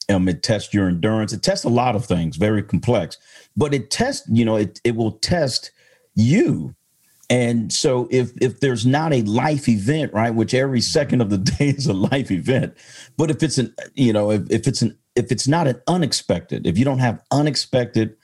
[0.10, 1.34] um, it tests your endurance.
[1.34, 3.18] It tests a lot of things, very complex,
[3.56, 5.72] but it tests, you know, it, it will test
[6.13, 6.76] you.
[7.30, 11.38] And so if if there's not a life event, right, which every second of the
[11.58, 12.76] day is a life event,
[13.18, 16.68] but if it's an, you know, if, if it's an if it's not an unexpected,
[16.68, 18.15] if you don't have unexpected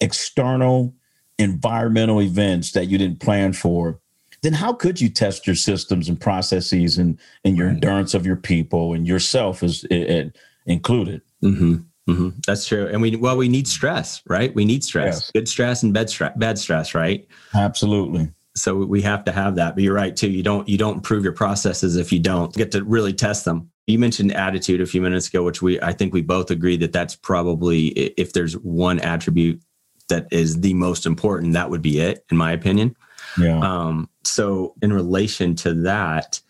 [0.00, 0.94] external
[1.38, 3.98] environmental events that you didn't plan for,
[4.42, 7.74] then how could you test your systems and processes and and your right.
[7.74, 11.22] endurance of your people and yourself as it, included.
[11.42, 11.76] Mm-hmm.
[12.08, 12.28] Mm-hmm.
[12.46, 12.86] That's true.
[12.86, 14.54] And we, well, we need stress, right?
[14.54, 15.30] We need stress, yes.
[15.30, 17.26] good stress and bad stress, bad stress, right?
[17.54, 18.30] Absolutely.
[18.56, 19.74] So we have to have that.
[19.74, 20.30] But you're right too.
[20.30, 23.70] You don't, you don't improve your processes if you don't get to really test them.
[23.86, 26.92] You mentioned attitude a few minutes ago, which we, I think we both agree that
[26.92, 29.62] that's probably, if there's one attribute
[30.08, 32.96] that is the most important, that would be it, in my opinion.
[33.38, 33.58] Yeah.
[33.58, 36.40] Um, so in relation to that,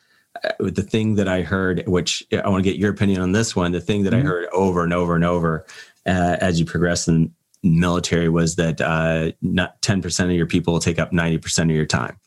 [0.58, 3.72] the thing that I heard, which I want to get your opinion on this one,
[3.72, 4.26] the thing that mm-hmm.
[4.26, 5.66] I heard over and over and over
[6.06, 10.80] uh, as you progress in military was that uh, not 10% of your people will
[10.80, 12.18] take up 90% of your time.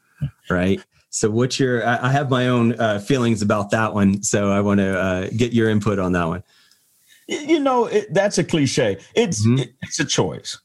[0.49, 0.81] Right.
[1.09, 4.23] So what's your, I have my own uh, feelings about that one.
[4.23, 6.43] So I want to uh, get your input on that one.
[7.27, 8.97] You know, it, that's a cliche.
[9.15, 9.59] It's, mm-hmm.
[9.59, 10.57] it, it's a choice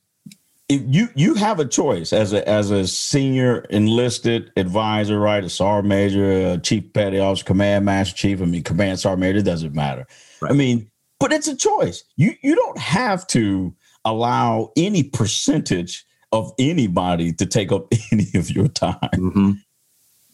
[0.69, 5.45] you you have a choice as a as a senior enlisted advisor, right?
[5.45, 8.41] A sergeant major, a chief petty officer, command master chief.
[8.41, 10.07] I mean, command sergeant major it doesn't matter.
[10.41, 10.53] Right.
[10.53, 12.05] I mean, but it's a choice.
[12.17, 18.51] You you don't have to allow any percentage of anybody to take up any of
[18.51, 18.99] your time.
[19.15, 19.53] Mm-hmm.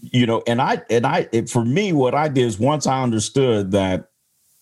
[0.01, 3.03] You know, and I and I it, for me, what I did is once I
[3.03, 4.11] understood that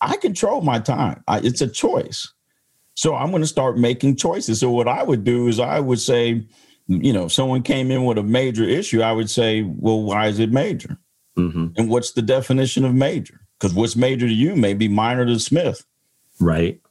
[0.01, 1.23] I control my time.
[1.27, 2.31] I, it's a choice.
[2.97, 4.59] So I'm going to start making choices.
[4.59, 6.43] So what I would do is I would say,
[6.87, 10.25] you know, if someone came in with a major issue, I would say, well, why
[10.29, 10.97] is it major?
[11.37, 11.67] Mm-hmm.
[11.77, 13.39] And what's the definition of major?
[13.59, 15.85] Because what's major to you may be minor to Smith.
[16.39, 16.81] Right.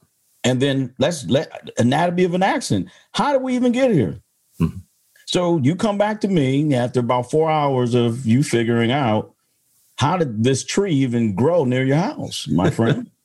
[0.45, 2.87] And then let's let anatomy of an accident.
[3.11, 4.21] How did we even get here?
[4.61, 4.77] Mm-hmm.
[5.25, 9.33] So you come back to me after about four hours of you figuring out
[9.97, 13.11] how did this tree even grow near your house, my friend?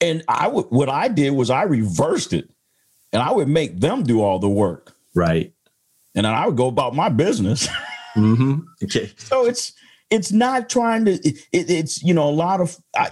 [0.00, 2.50] And I would what I did was I reversed it
[3.12, 4.94] and I would make them do all the work.
[5.14, 5.52] Right.
[6.14, 7.68] And then I would go about my business.
[8.16, 8.60] Mm-hmm.
[8.82, 9.12] Okay.
[9.18, 9.74] so it's
[10.08, 13.10] it's not trying to it, it's you know a lot of I,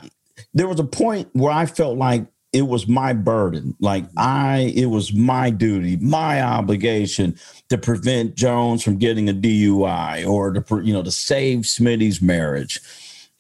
[0.55, 4.87] there was a point where I felt like it was my burden like I it
[4.87, 7.37] was my duty my obligation
[7.68, 12.81] to prevent Jones from getting a DUI or to you know to save Smitty's marriage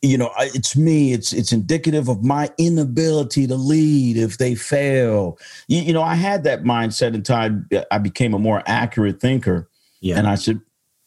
[0.04, 5.38] you know it's me it's it's indicative of my inability to lead if they fail.
[5.66, 9.68] You, you know i had that mindset until I, I became a more accurate thinker.
[10.00, 10.18] Yeah.
[10.18, 10.60] And i said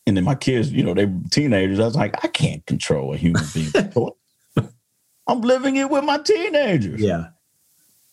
[0.08, 1.80] and then my kids you know they were teenagers.
[1.80, 3.72] I was like i can't control a human being.
[5.30, 7.02] I'm living it with my teenagers.
[7.02, 7.28] Yeah.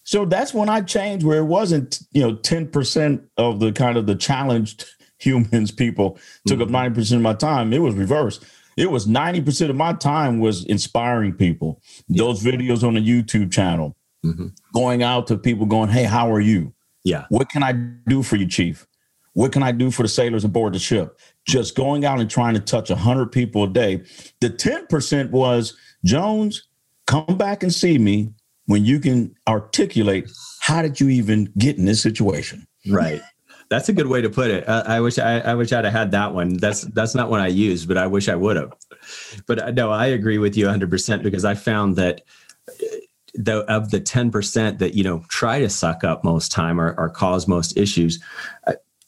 [0.02, 4.06] So that's when i changed where it wasn't you know 10% of the kind of
[4.06, 4.84] the challenged
[5.18, 6.74] humans people took mm-hmm.
[6.74, 7.72] up 90% of my time.
[7.72, 8.44] It was reversed
[8.76, 11.80] it was 90% of my time was inspiring people.
[12.08, 12.24] Yeah.
[12.24, 14.48] Those videos on the YouTube channel, mm-hmm.
[14.72, 16.72] going out to people going, Hey, how are you?
[17.04, 17.26] Yeah.
[17.28, 18.86] What can I do for you, Chief?
[19.34, 21.18] What can I do for the sailors aboard the ship?
[21.46, 24.04] Just going out and trying to touch 100 people a day.
[24.40, 26.68] The 10% was Jones,
[27.06, 28.32] come back and see me
[28.66, 32.66] when you can articulate how did you even get in this situation?
[32.88, 33.20] Right.
[33.74, 34.68] That's a good way to put it.
[34.68, 36.58] Uh, I wish I, I wish I'd have had that one.
[36.58, 38.72] That's that's not one I used, but I wish I would have.
[39.48, 42.20] But uh, no, I agree with you 100 percent because I found that
[42.68, 42.72] uh,
[43.34, 46.94] the of the 10 percent that you know try to suck up most time or,
[46.96, 48.22] or cause most issues,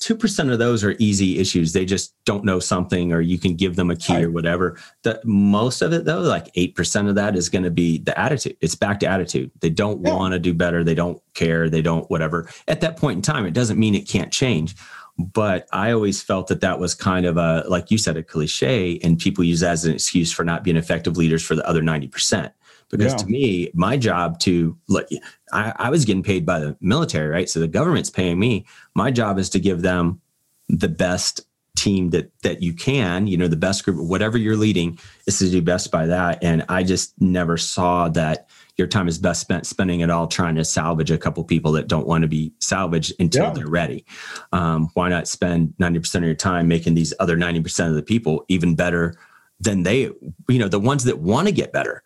[0.01, 1.73] 2% of those are easy issues.
[1.73, 4.79] They just don't know something or you can give them a key or whatever.
[5.03, 8.57] The most of it though, like 8% of that is going to be the attitude.
[8.61, 9.51] It's back to attitude.
[9.61, 10.15] They don't yeah.
[10.15, 10.85] want to do better.
[10.85, 11.71] They don't care.
[11.71, 12.49] They don't whatever.
[12.69, 14.77] At that point in time, it doesn't mean it can't change.
[15.19, 18.99] But I always felt that that was kind of a, like you said, a cliche
[19.03, 21.81] and people use that as an excuse for not being effective leaders for the other
[21.81, 22.53] 90%
[22.91, 23.19] because yeah.
[23.19, 25.09] to me my job to like
[25.53, 27.49] I, I, was getting paid by the military right?
[27.49, 28.67] So the government's paying me.
[28.95, 30.21] My job is to give them
[30.69, 31.43] the best
[31.77, 35.51] team that that you can you know the best group whatever you're leading is to
[35.51, 36.43] do best by that.
[36.43, 40.55] And i just never saw that your time is best spent spending it all trying
[40.55, 43.53] to salvage a couple people that don't want to be salvaged until yeah.
[43.53, 44.05] they're ready.
[44.53, 48.45] Um, why not spend 90% of your time making these other 90% of the people
[48.49, 49.15] even better
[49.61, 50.11] than they
[50.49, 52.03] you know the ones that want to get better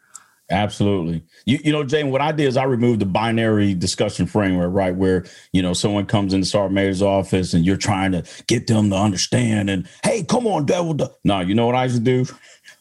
[0.51, 1.23] Absolutely.
[1.45, 4.95] You, you know, Jay, what I did is I removed the binary discussion framework, right?
[4.95, 8.91] Where, you know, someone comes into Sergeant Major's office and you're trying to get them
[8.91, 10.97] to understand and, hey, come on, devil.
[11.23, 12.27] No, you know what I used to do?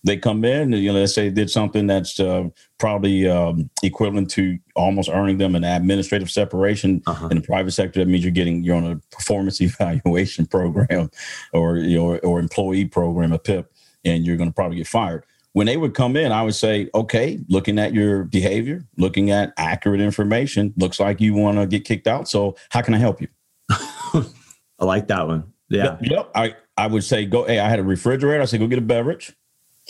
[0.06, 4.30] They come in and, you know, let's say did something that's uh, probably um, equivalent
[4.32, 7.28] to almost earning them an administrative separation uh-huh.
[7.28, 8.00] in the private sector.
[8.00, 11.12] That means you're getting, you're on a performance evaluation program
[11.52, 13.70] or, you know, or, or employee program, a PIP,
[14.06, 16.90] and you're going to probably get fired when they would come in, I would say,
[16.94, 21.86] okay, looking at your behavior, looking at accurate information, looks like you want to get
[21.86, 22.28] kicked out.
[22.28, 23.28] So how can I help you?
[23.72, 25.52] I like that one.
[25.70, 25.84] Yeah.
[25.84, 26.32] Yep, yep.
[26.36, 28.42] I, I would say, go, hey, I had a refrigerator.
[28.42, 29.36] I said, go get a beverage.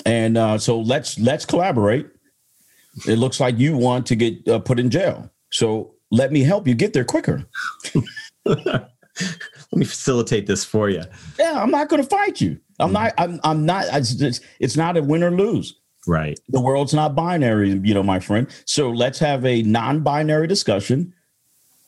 [0.05, 2.07] And uh, so let's let's collaborate.
[3.05, 5.29] It looks like you want to get uh, put in jail.
[5.51, 7.45] So let me help you get there quicker.
[9.71, 11.03] let me facilitate this for you.
[11.37, 12.59] Yeah, I'm not going to fight you.
[12.79, 13.13] I'm not.
[13.17, 13.39] I'm.
[13.43, 13.85] I'm not.
[13.91, 15.75] It's, it's not a win or lose.
[16.07, 16.39] Right.
[16.49, 18.47] The world's not binary, you know, my friend.
[18.65, 21.13] So let's have a non-binary discussion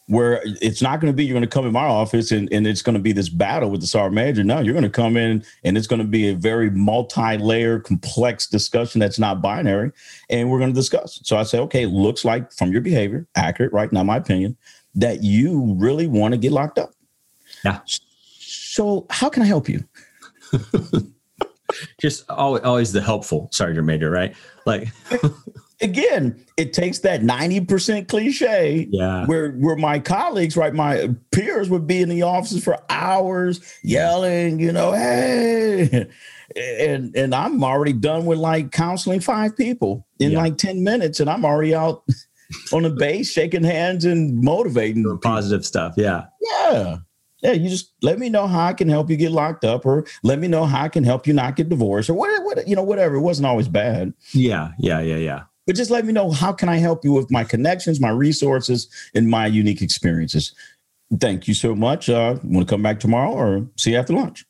[0.08, 2.68] where it's not going to be you're going to come in my office and, and
[2.68, 4.44] it's going to be this battle with the sergeant major.
[4.44, 8.46] No, you're going to come in and it's going to be a very multi-layer, complex
[8.46, 9.92] discussion that's not binary,
[10.30, 11.22] and we're going to discuss.
[11.24, 13.92] So I say, okay, looks like from your behavior, accurate, right?
[13.94, 14.58] Not my opinion,
[14.96, 16.92] that you really want to get locked up.
[17.64, 17.80] Yeah.
[18.62, 19.84] So how can I help you?
[22.02, 24.36] just always, always the helpful sergeant major, right?
[24.66, 24.90] Like
[25.82, 29.26] again, it takes that 90% cliche yeah.
[29.26, 34.60] where where my colleagues, right, my peers would be in the offices for hours yelling,
[34.60, 36.08] you know, hey.
[36.54, 40.40] And and I'm already done with like counseling five people in yeah.
[40.40, 42.04] like 10 minutes, and I'm already out
[42.74, 45.94] on the base shaking hands and motivating positive stuff.
[45.96, 46.26] Yeah.
[46.42, 46.98] Yeah
[47.42, 50.06] yeah, you just let me know how I can help you get locked up, or
[50.24, 52.76] let me know how I can help you not get divorced, or whatever, what, you
[52.76, 53.16] know, whatever.
[53.16, 54.14] It wasn't always bad.
[54.32, 55.44] Yeah, yeah, yeah, yeah.
[55.66, 58.90] But just let me know how can I help you with my connections, my resources,
[59.14, 60.54] and my unique experiences.
[61.20, 62.10] Thank you so much.
[62.10, 64.46] Uh, want to come back tomorrow, or see you after lunch?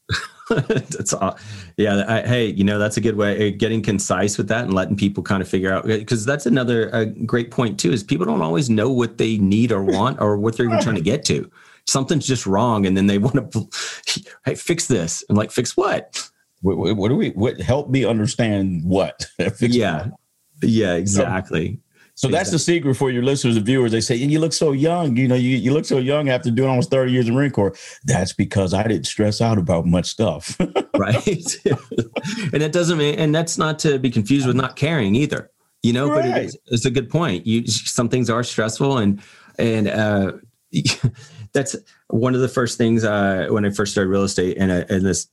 [0.49, 1.37] that's all.
[1.77, 2.03] Yeah.
[2.07, 4.97] I, hey, you know, that's a good way uh, getting concise with that and letting
[4.97, 7.91] people kind of figure out uh, because that's another a great point too.
[7.91, 10.95] Is people don't always know what they need or want or what they're even trying
[10.95, 11.49] to get to
[11.87, 13.69] something's just wrong and then they want to
[14.45, 16.29] hey, fix this and like fix what
[16.61, 19.25] what, what do we what help me understand what
[19.59, 20.13] yeah what?
[20.63, 21.79] yeah exactly
[22.15, 23.91] so, so that's the secret for your listeners and viewers.
[23.91, 25.15] They say, you look so young.
[25.15, 27.75] You know, you, you look so young after doing almost 30 years in Marine Corps.
[28.03, 30.55] That's because I didn't stress out about much stuff.
[30.97, 31.55] right.
[31.65, 35.49] and that doesn't mean, and that's not to be confused with not caring either,
[35.81, 36.29] you know, right.
[36.29, 37.47] but it is, it's a good point.
[37.47, 39.19] You, some things are stressful and,
[39.57, 40.33] and, uh,
[41.53, 41.75] that's
[42.07, 45.05] one of the first things uh, when I first started real estate, and, uh, and
[45.05, 45.27] this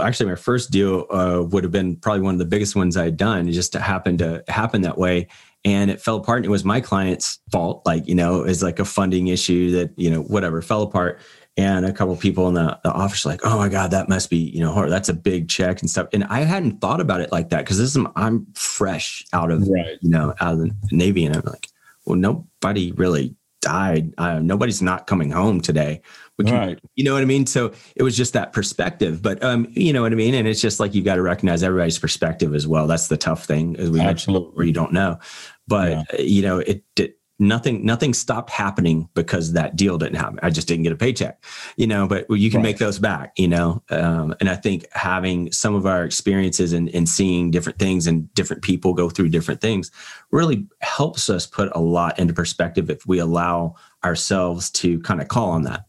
[0.00, 3.04] actually my first deal uh, would have been probably one of the biggest ones I
[3.04, 3.48] had done.
[3.48, 5.28] It just happened to happen that way,
[5.64, 6.38] and it fell apart.
[6.38, 9.92] And it was my client's fault, like you know, is like a funding issue that
[9.96, 11.20] you know whatever fell apart.
[11.56, 14.38] And a couple people in the, the office like, oh my god, that must be
[14.38, 14.90] you know, hard.
[14.90, 16.08] that's a big check and stuff.
[16.12, 19.68] And I hadn't thought about it like that because this is I'm fresh out of
[19.68, 19.96] right.
[20.00, 21.68] you know out of the Navy, and I'm like,
[22.06, 24.12] well, nobody really died.
[24.18, 26.02] Uh, nobody's not coming home today.
[26.38, 26.78] right.
[26.94, 27.46] You know what I mean?
[27.46, 29.22] So it was just that perspective.
[29.22, 30.34] But um, you know what I mean?
[30.34, 32.86] And it's just like you've got to recognize everybody's perspective as well.
[32.86, 34.04] That's the tough thing, as we Absolutely.
[34.04, 35.18] mentioned, where you don't know.
[35.66, 36.20] But yeah.
[36.20, 40.38] You know, it, it nothing nothing stopped happening because that deal didn't happen.
[40.42, 41.42] I just didn't get a paycheck
[41.76, 42.64] you know but you can right.
[42.64, 46.88] make those back you know um, and i think having some of our experiences and,
[46.94, 49.90] and seeing different things and different people go through different things
[50.30, 55.28] really helps us put a lot into perspective if we allow ourselves to kind of
[55.28, 55.86] call on that.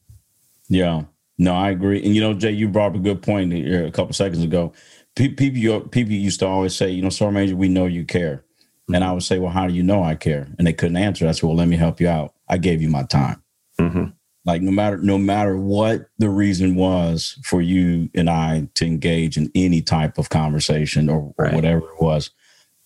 [0.70, 1.04] Yeah.
[1.38, 2.04] No i agree.
[2.04, 4.74] And you know jay you brought up a good point a couple seconds ago.
[5.16, 8.45] People people used to always say you know Sergeant Major we know you care
[8.94, 10.48] and I would say, well, how do you know I care?
[10.58, 11.28] And they couldn't answer.
[11.28, 12.34] I said, well, let me help you out.
[12.48, 13.42] I gave you my time.
[13.80, 14.06] Mm-hmm.
[14.46, 19.38] Like no matter no matter what the reason was for you and I to engage
[19.38, 22.30] in any type of conversation or, or whatever it was,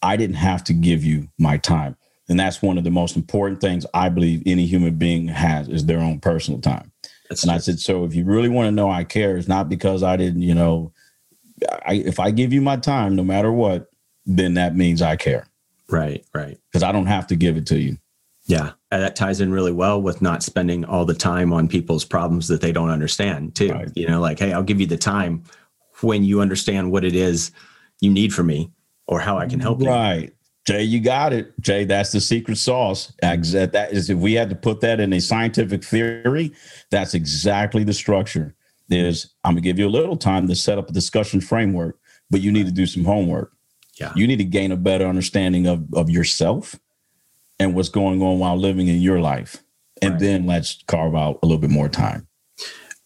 [0.02, 1.98] I didn't have to give you my time.
[2.30, 5.86] And that's one of the most important things I believe any human being has is
[5.86, 6.94] their own personal time.
[7.28, 7.56] That's and true.
[7.56, 10.16] I said, so if you really want to know I care, it's not because I
[10.16, 10.94] didn't, you know,
[11.86, 13.90] I, if I give you my time, no matter what,
[14.26, 15.49] then that means I care.
[15.90, 16.58] Right, right.
[16.72, 17.98] Because I don't have to give it to you.
[18.46, 18.72] Yeah.
[18.92, 22.48] And that ties in really well with not spending all the time on people's problems
[22.48, 23.72] that they don't understand, too.
[23.72, 23.92] Right.
[23.96, 25.44] You know, like, hey, I'll give you the time
[26.02, 27.52] when you understand what it is
[28.00, 28.72] you need from me
[29.08, 29.90] or how I can help you.
[29.90, 30.34] Right.
[30.66, 31.60] Jay, you got it.
[31.60, 33.12] Jay, that's the secret sauce.
[33.24, 33.72] Mm-hmm.
[33.72, 36.52] That is, if we had to put that in a scientific theory,
[36.92, 38.56] that's exactly the structure.
[38.92, 42.00] Is I'm gonna give you a little time to set up a discussion framework,
[42.32, 43.54] but you need to do some homework.
[44.00, 44.14] Yeah.
[44.16, 46.80] You need to gain a better understanding of, of yourself
[47.60, 49.64] and what's going on while living in your life.
[50.02, 50.20] And right.
[50.20, 52.28] then let's carve out a little bit more time.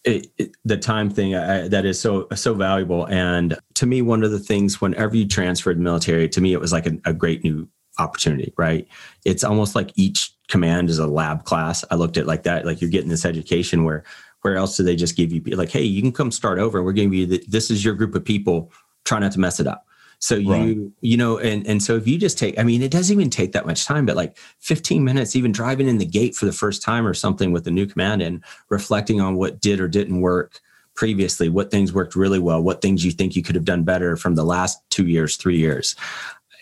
[0.04, 4.22] It, it, the time thing I, that is so so valuable and to me one
[4.22, 7.42] of the things whenever you transferred military to me it was like a, a great
[7.42, 7.70] new
[8.00, 8.86] opportunity right
[9.24, 12.82] it's almost like each command is a lab class i looked at like that like
[12.82, 14.04] you're getting this education where
[14.42, 16.92] where else do they just give you like hey you can come start over we're
[16.92, 18.74] giving you the, this is your group of people
[19.06, 19.88] try not to mess it up
[20.24, 20.78] so you right.
[21.02, 23.52] you know, and and so if you just take, I mean, it doesn't even take
[23.52, 26.82] that much time, but like 15 minutes, even driving in the gate for the first
[26.82, 30.62] time or something with the new command and reflecting on what did or didn't work
[30.96, 34.16] previously, what things worked really well, what things you think you could have done better
[34.16, 35.94] from the last two years, three years.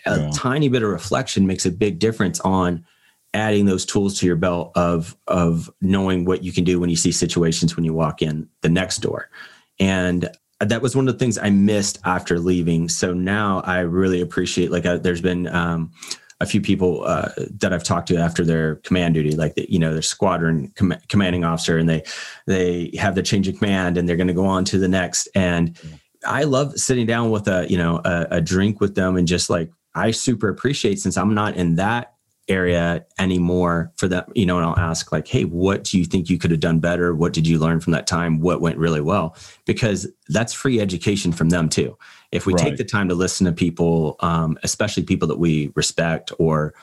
[0.06, 0.30] A yeah.
[0.34, 2.84] tiny bit of reflection makes a big difference on
[3.32, 6.96] adding those tools to your belt of of knowing what you can do when you
[6.96, 9.30] see situations when you walk in the next door.
[9.78, 10.28] And
[10.64, 12.88] that was one of the things I missed after leaving.
[12.88, 14.70] So now I really appreciate.
[14.70, 15.92] Like, uh, there's been um,
[16.40, 19.78] a few people uh, that I've talked to after their command duty, like the, you
[19.78, 22.02] know, their squadron com- commanding officer, and they
[22.46, 25.28] they have the change of command, and they're going to go on to the next.
[25.34, 25.78] And
[26.26, 29.50] I love sitting down with a you know a, a drink with them and just
[29.50, 32.14] like I super appreciate since I'm not in that
[32.52, 36.28] area anymore for that you know and i'll ask like hey what do you think
[36.30, 37.14] you could have done better?
[37.14, 38.40] What did you learn from that time?
[38.40, 39.36] What went really well?
[39.64, 41.96] Because that's free education from them too.
[42.30, 42.62] If we right.
[42.62, 46.74] take the time to listen to people um, especially people that we respect or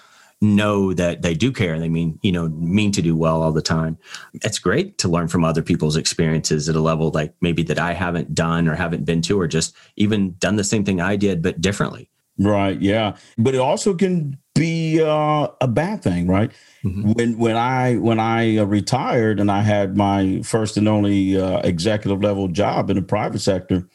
[0.41, 3.51] know that they do care and they mean you know mean to do well all
[3.51, 3.97] the time
[4.35, 7.91] it's great to learn from other people's experiences at a level like maybe that i
[7.91, 11.41] haven't done or haven't been to or just even done the same thing i did
[11.41, 12.09] but differently.
[12.37, 13.17] Right yeah.
[13.37, 16.51] But it also can be uh, a bad thing, right?
[16.83, 17.11] Mm-hmm.
[17.13, 21.59] When when I when I uh, retired and I had my first and only uh,
[21.59, 23.87] executive level job in the private sector,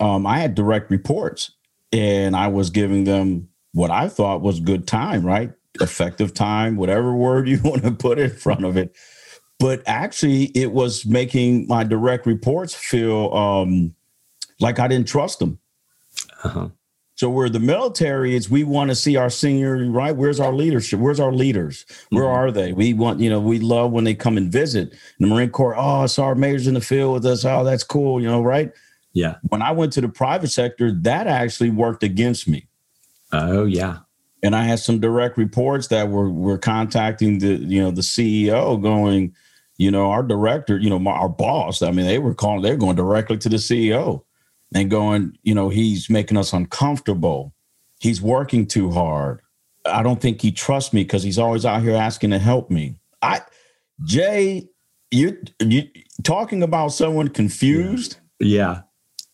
[0.00, 1.52] um, I had direct reports,
[1.92, 5.52] and I was giving them what I thought was good time, right?
[5.80, 8.94] Effective time, whatever word you want to put in front of it.
[9.58, 13.94] But actually, it was making my direct reports feel um,
[14.58, 15.60] like I didn't trust them.
[16.42, 16.68] Uh-huh.
[17.22, 20.10] So where the military is, we want to see our senior, right?
[20.10, 20.98] Where's our leadership?
[20.98, 21.86] Where's our leaders?
[22.10, 22.34] Where mm-hmm.
[22.34, 22.72] are they?
[22.72, 24.92] We want, you know, we love when they come and visit.
[25.20, 27.44] The Marine Corps, oh, it's our majors in the field with us.
[27.44, 28.72] Oh, that's cool, you know, right?
[29.12, 29.36] Yeah.
[29.50, 32.66] When I went to the private sector, that actually worked against me.
[33.30, 33.98] Oh, yeah.
[34.42, 38.82] And I had some direct reports that were were contacting the, you know, the CEO
[38.82, 39.32] going,
[39.76, 41.82] you know, our director, you know, my, our boss.
[41.82, 44.24] I mean, they were calling, they're going directly to the CEO
[44.74, 47.52] and going, you know, he's making us uncomfortable.
[48.00, 49.40] He's working too hard.
[49.84, 52.96] I don't think he trusts me because he's always out here asking to help me.
[53.20, 53.42] I,
[54.04, 54.68] Jay,
[55.10, 55.88] you you
[56.22, 58.16] talking about someone confused?
[58.40, 58.82] Yeah.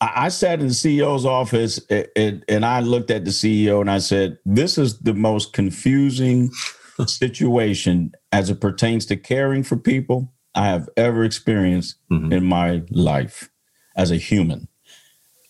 [0.01, 3.81] I, I sat in the CEO's office and, and, and I looked at the CEO
[3.81, 6.51] and I said, "This is the most confusing
[7.07, 12.33] situation as it pertains to caring for people I have ever experienced mm-hmm.
[12.33, 13.51] in my life
[13.97, 14.69] as a human."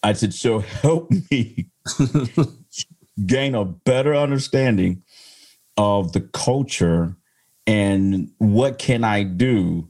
[0.02, 1.70] I said, so help me
[3.26, 5.02] gain a better understanding
[5.76, 7.16] of the culture
[7.66, 9.88] and what can I do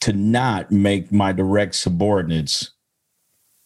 [0.00, 2.70] to not make my direct subordinates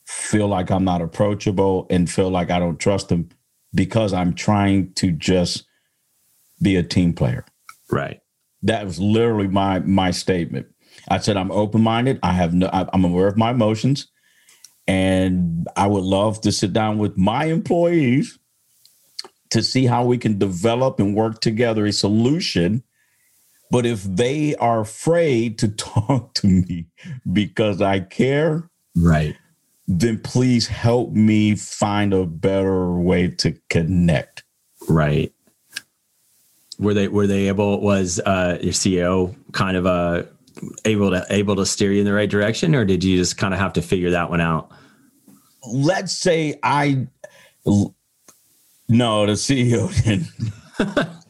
[0.07, 3.29] feel like I'm not approachable and feel like I don't trust them
[3.75, 5.65] because I'm trying to just
[6.63, 7.45] be a team player.
[7.91, 8.21] Right.
[8.63, 10.67] That was literally my my statement.
[11.09, 12.19] I said I'm open minded.
[12.23, 12.69] I have no.
[12.73, 14.09] I'm aware of my emotions.
[14.89, 18.39] And I would love to sit down with my employees
[19.51, 22.83] to see how we can develop and work together a solution.
[23.71, 26.87] But if they are afraid to talk to me
[27.31, 29.37] because I care, right,
[29.87, 34.45] then please help me find a better way to connect.
[34.89, 35.33] Right.
[36.79, 40.23] Were they were they able was uh your CEO kind of uh
[40.85, 43.55] able to able to steer you in the right direction or did you just kind
[43.55, 44.71] of have to figure that one out?
[45.73, 47.07] let's say I
[48.89, 51.23] no, the CEO didn't.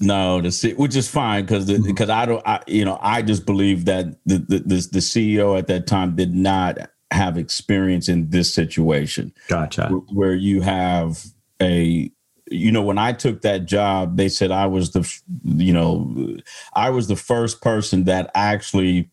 [0.00, 2.10] no, the C, which is fine because because mm-hmm.
[2.10, 5.66] I don't, I, you know, I just believe that the, the the the CEO at
[5.66, 6.78] that time did not
[7.10, 9.34] have experience in this situation.
[9.48, 9.88] Gotcha.
[9.88, 11.24] Where you have
[11.60, 12.10] a
[12.50, 15.08] you know, when I took that job, they said I was the,
[15.44, 16.36] you know,
[16.74, 19.08] I was the first person that actually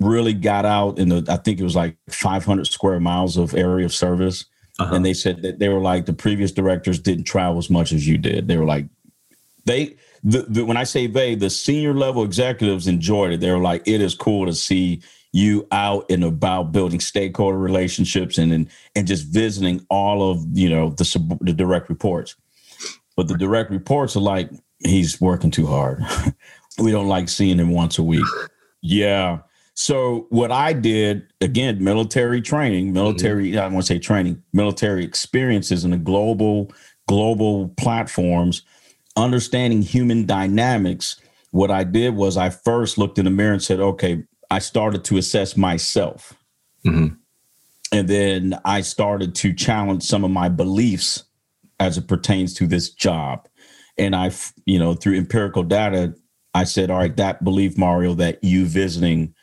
[0.00, 3.84] really got out in the, I think it was like 500 square miles of area
[3.84, 4.46] of service.
[4.78, 4.94] Uh-huh.
[4.94, 8.08] And they said that they were like, the previous directors didn't travel as much as
[8.08, 8.48] you did.
[8.48, 8.86] They were like,
[9.66, 13.40] they, the, the, when I say they, the senior level executives enjoyed it.
[13.40, 15.02] They were like, it is cool to see
[15.32, 20.68] you out and about building stakeholder relationships and and, and just visiting all of you
[20.68, 22.36] know the the direct reports.
[23.16, 24.50] But the direct reports are like
[24.80, 26.02] he's working too hard.
[26.78, 28.26] we don't like seeing him once a week.
[28.80, 29.40] Yeah.
[29.74, 33.60] So what I did again, military training, military mm-hmm.
[33.60, 36.70] I want to say training, military experiences in the global
[37.08, 38.62] global platforms,
[39.16, 41.20] understanding human dynamics.
[41.50, 45.04] What I did was I first looked in the mirror and said, okay, I started
[45.04, 46.34] to assess myself.
[46.84, 47.14] Mm-hmm.
[47.92, 51.24] And then I started to challenge some of my beliefs
[51.78, 53.48] as it pertains to this job.
[53.98, 54.30] And I,
[54.64, 56.14] you know, through empirical data,
[56.54, 59.34] I said, all right, that belief, Mario, that you visiting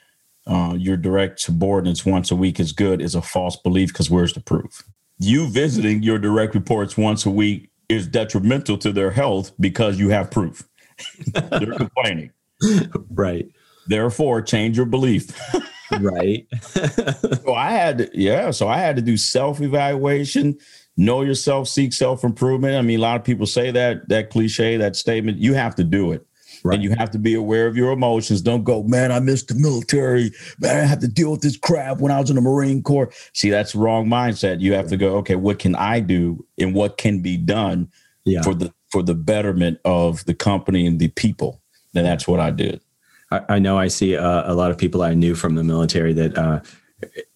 [0.46, 4.34] uh, your direct subordinates once a week is good is a false belief because where's
[4.34, 4.84] the proof?
[5.20, 10.10] You visiting your direct reports once a week is detrimental to their health because you
[10.10, 10.68] have proof.
[11.34, 12.32] They're complaining.
[13.12, 13.48] Right.
[13.88, 15.28] Therefore, change your belief.
[16.00, 16.48] right.
[16.62, 18.52] so I had to, yeah.
[18.52, 20.58] So I had to do self evaluation,
[20.96, 22.76] know yourself, seek self improvement.
[22.76, 25.38] I mean, a lot of people say that that cliche, that statement.
[25.38, 26.26] You have to do it.
[26.64, 26.76] Right.
[26.76, 28.42] And you have to be aware of your emotions.
[28.42, 30.32] Don't go, man, I missed the military.
[30.60, 33.12] Man, I have to deal with this crap when I was in the Marine Corps.
[33.34, 34.60] See, that's the wrong mindset.
[34.60, 37.92] You have to go, okay, what can I do and what can be done
[38.26, 38.42] yeah.
[38.42, 41.62] for the for the betterment of the company and the people?
[41.96, 42.82] And that's what I did.
[43.32, 46.14] I, I know I see uh, a lot of people I knew from the military
[46.14, 46.62] that uh,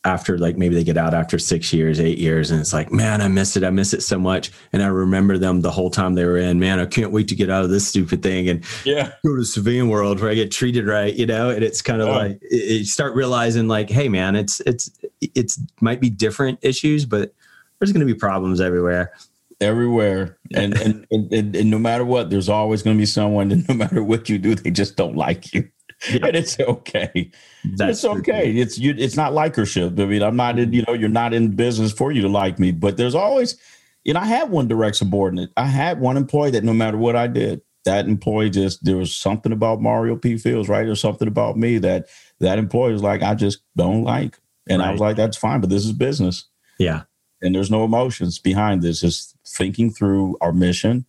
[0.03, 3.21] after like maybe they get out after six years, eight years, and it's like, man,
[3.21, 3.63] I miss it.
[3.63, 4.51] I miss it so much.
[4.73, 6.59] And I remember them the whole time they were in.
[6.59, 9.43] Man, I can't wait to get out of this stupid thing and yeah, go to
[9.43, 11.49] civilian world where I get treated right, you know.
[11.49, 14.89] And it's kind of like you start realizing, like, hey, man, it's it's
[15.21, 17.33] it's might be different issues, but
[17.79, 19.11] there's going to be problems everywhere
[19.59, 23.67] everywhere and, and and, and no matter what there's always going to be someone and
[23.69, 25.69] no matter what you do they just don't like you
[26.09, 26.19] yeah.
[26.27, 27.31] and it's okay.
[27.75, 28.51] That's it's okay.
[28.51, 28.93] It's you.
[28.97, 29.99] It's not likership.
[29.99, 30.73] I mean, I'm not in.
[30.73, 32.71] You know, you're not in business for you to like me.
[32.71, 33.57] But there's always,
[34.03, 35.51] you know, I had one direct subordinate.
[35.57, 39.15] I had one employee that no matter what I did, that employee just there was
[39.15, 40.37] something about Mario P.
[40.37, 40.85] Fields, right?
[40.85, 42.07] There's something about me that
[42.39, 44.39] that employee was like, I just don't like.
[44.69, 44.89] And right.
[44.89, 46.45] I was like, that's fine, but this is business.
[46.77, 47.03] Yeah.
[47.41, 49.01] And there's no emotions behind this.
[49.01, 51.05] Just thinking through our mission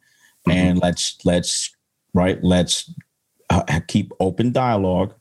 [0.47, 0.59] mm-hmm.
[0.59, 1.75] and let's let's
[2.15, 2.91] right, let's
[3.53, 5.15] uh, keep open dialogue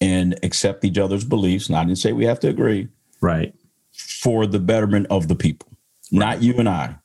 [0.00, 1.68] and accept each other's beliefs.
[1.68, 2.88] And I didn't say we have to agree.
[3.20, 3.54] Right.
[3.92, 5.68] For the betterment of the people,
[6.12, 6.18] right.
[6.18, 6.96] not you and I.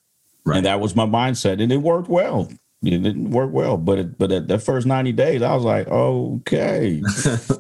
[0.46, 0.58] Right.
[0.58, 1.62] And that was my mindset.
[1.62, 2.50] And it worked well.
[2.84, 3.78] It didn't work well.
[3.78, 7.02] But it, but at the first 90 days, I was like, okay.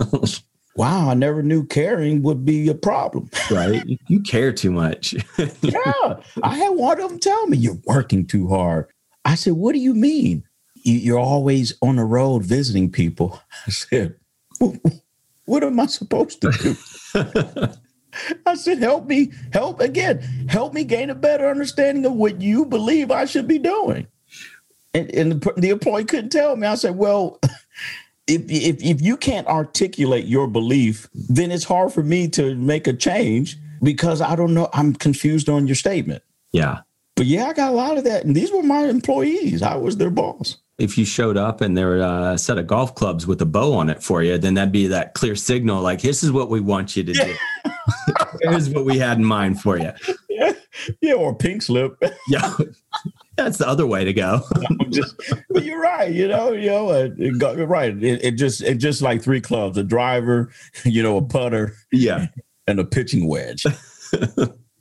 [0.75, 3.29] wow, I never knew caring would be a problem.
[3.51, 3.83] right.
[4.07, 5.13] You care too much.
[5.61, 6.15] yeah.
[6.43, 8.87] I had one of them tell me, you're working too hard.
[9.25, 10.43] I said, what do you mean?
[10.91, 13.39] You're always on the road visiting people.
[13.67, 14.15] I said,
[15.45, 16.75] what am I supposed to do?
[18.45, 22.65] I said, help me, help again, help me gain a better understanding of what you
[22.65, 24.07] believe I should be doing.
[24.93, 26.65] And, and the, the employee couldn't tell me.
[26.65, 27.39] I said, well,
[28.25, 32.87] if, if, if you can't articulate your belief, then it's hard for me to make
[32.87, 34.69] a change because I don't know.
[34.73, 36.23] I'm confused on your statement.
[36.51, 36.79] Yeah.
[37.15, 38.25] But yeah, I got a lot of that.
[38.25, 39.61] And these were my employees.
[39.61, 42.93] I was their boss if you showed up and there were a set of golf
[42.93, 46.01] clubs with a bow on it for you, then that'd be that clear signal like,
[46.01, 47.35] this is what we want you to do.
[48.41, 49.91] Here's what we had in mind for you.
[50.29, 50.53] Yeah,
[51.01, 51.95] yeah or pink slip.
[52.27, 52.53] yeah.
[53.37, 54.41] That's the other way to go.
[54.89, 55.15] just,
[55.49, 56.11] but you're right.
[56.11, 58.03] You know, you know, uh, it right.
[58.03, 60.51] It, it just, it just like three clubs: a driver,
[60.83, 62.27] you know, a putter, yeah,
[62.67, 63.63] and a pitching wedge.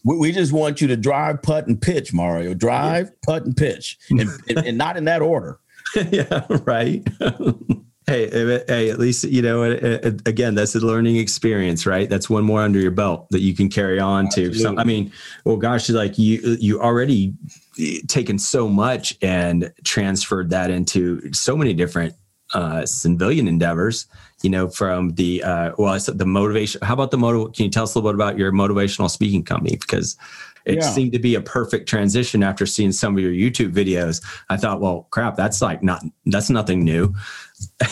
[0.05, 2.55] we, we, just want you to drive, putt, and pitch, Mario.
[2.55, 5.61] Drive, putt, and pitch, and, and, and not in that order.
[6.11, 7.07] yeah, right.
[8.07, 9.63] hey, eh, eh, hey, at least you know.
[9.63, 12.09] Eh, again, that's a learning experience, right?
[12.09, 14.59] That's one more under your belt that you can carry on Absolutely.
[14.59, 14.61] to.
[14.61, 15.13] So, I mean,
[15.45, 17.35] well, gosh, like you, you already
[18.09, 22.15] taken so much and transferred that into so many different
[22.55, 24.07] uh, civilian endeavors.
[24.43, 26.83] You know, from the uh, well, the motivation.
[26.83, 27.55] How about the motive?
[27.55, 29.77] Can you tell us a little bit about your motivational speaking company?
[29.77, 30.17] Because
[30.67, 30.91] it yeah.
[30.91, 34.23] seemed to be a perfect transition after seeing some of your YouTube videos.
[34.51, 37.15] I thought, well, crap, that's like not that's nothing new.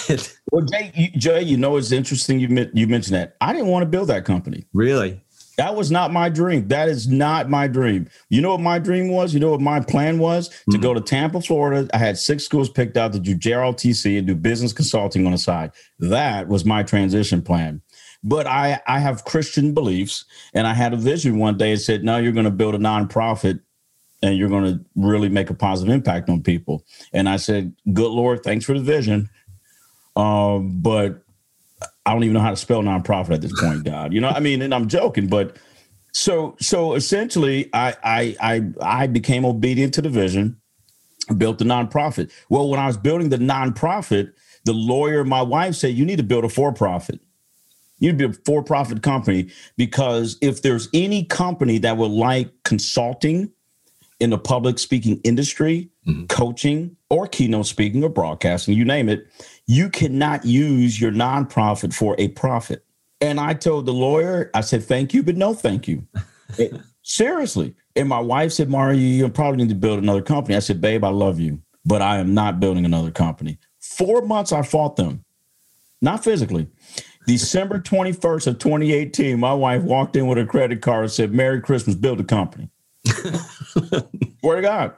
[0.50, 3.36] well, Jay, you, Jay, you know, it's interesting you you mentioned that.
[3.40, 4.66] I didn't want to build that company.
[4.72, 5.20] Really?
[5.56, 6.66] That was not my dream.
[6.68, 8.08] That is not my dream.
[8.28, 9.32] You know what my dream was?
[9.32, 10.48] You know what my plan was?
[10.48, 10.72] Mm-hmm.
[10.72, 11.88] To go to Tampa, Florida.
[11.94, 15.38] I had six schools picked out to do JROTC and do business consulting on the
[15.38, 15.70] side.
[16.00, 17.82] That was my transition plan.
[18.24, 22.02] But I, I have Christian beliefs, and I had a vision one day and said,
[22.02, 23.60] No, you're going to build a nonprofit
[24.22, 26.84] and you're going to really make a positive impact on people.
[27.12, 29.28] And I said, Good Lord, thanks for the vision.
[30.16, 31.22] Um, but
[32.06, 34.14] I don't even know how to spell nonprofit at this point, God.
[34.14, 35.56] You know, I mean, and I'm joking, but
[36.12, 40.60] so so essentially I I I I became obedient to the vision,
[41.36, 42.30] built the nonprofit.
[42.48, 44.32] Well, when I was building the nonprofit,
[44.64, 47.20] the lawyer, my wife said, you need to build a for-profit.
[48.04, 49.48] You need to be a for-profit company
[49.78, 53.50] because if there's any company that would like consulting
[54.20, 56.26] in the public speaking industry, mm-hmm.
[56.26, 59.26] coaching, or keynote speaking or broadcasting, you name it,
[59.66, 62.84] you cannot use your nonprofit for a profit.
[63.22, 66.06] And I told the lawyer, I said, thank you, but no thank you.
[66.58, 67.74] it, seriously.
[67.96, 70.56] And my wife said, Mario, you probably need to build another company.
[70.56, 73.58] I said, babe, I love you, but I am not building another company.
[73.80, 75.24] Four months I fought them,
[76.02, 76.68] not physically.
[77.26, 81.60] December 21st of 2018, my wife walked in with a credit card and said, Merry
[81.60, 82.70] Christmas, build a company.
[84.42, 84.96] Word of God.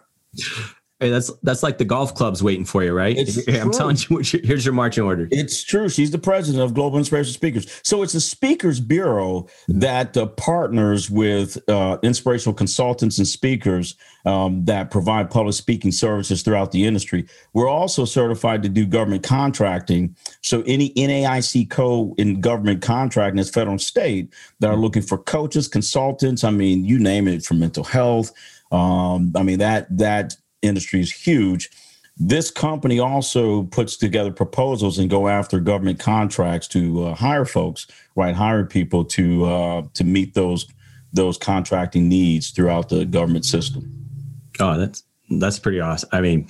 [0.99, 3.18] Hey, that's that's like the golf clubs waiting for you, right?
[3.49, 5.28] I'm telling you, here's your marching order.
[5.30, 5.90] It's true.
[5.90, 7.80] She's the president of Global Inspirational Speakers.
[7.82, 13.94] So it's a speakers bureau that uh, partners with uh, inspirational consultants and speakers
[14.24, 17.26] um, that provide public speaking services throughout the industry.
[17.53, 20.16] We're also certified to do government contracting.
[20.40, 25.18] So any NAICS code in government contracting, as federal and state, that are looking for
[25.18, 26.42] coaches, consultants.
[26.42, 28.32] I mean, you name it, for mental health.
[28.72, 31.70] Um, I mean that that industry is huge.
[32.18, 37.86] This company also puts together proposals and go after government contracts to uh, hire folks,
[38.14, 38.34] right?
[38.34, 40.66] Hire people to uh, to meet those
[41.12, 43.92] those contracting needs throughout the government system.
[44.61, 46.09] Oh, that's that's pretty awesome.
[46.12, 46.48] I mean,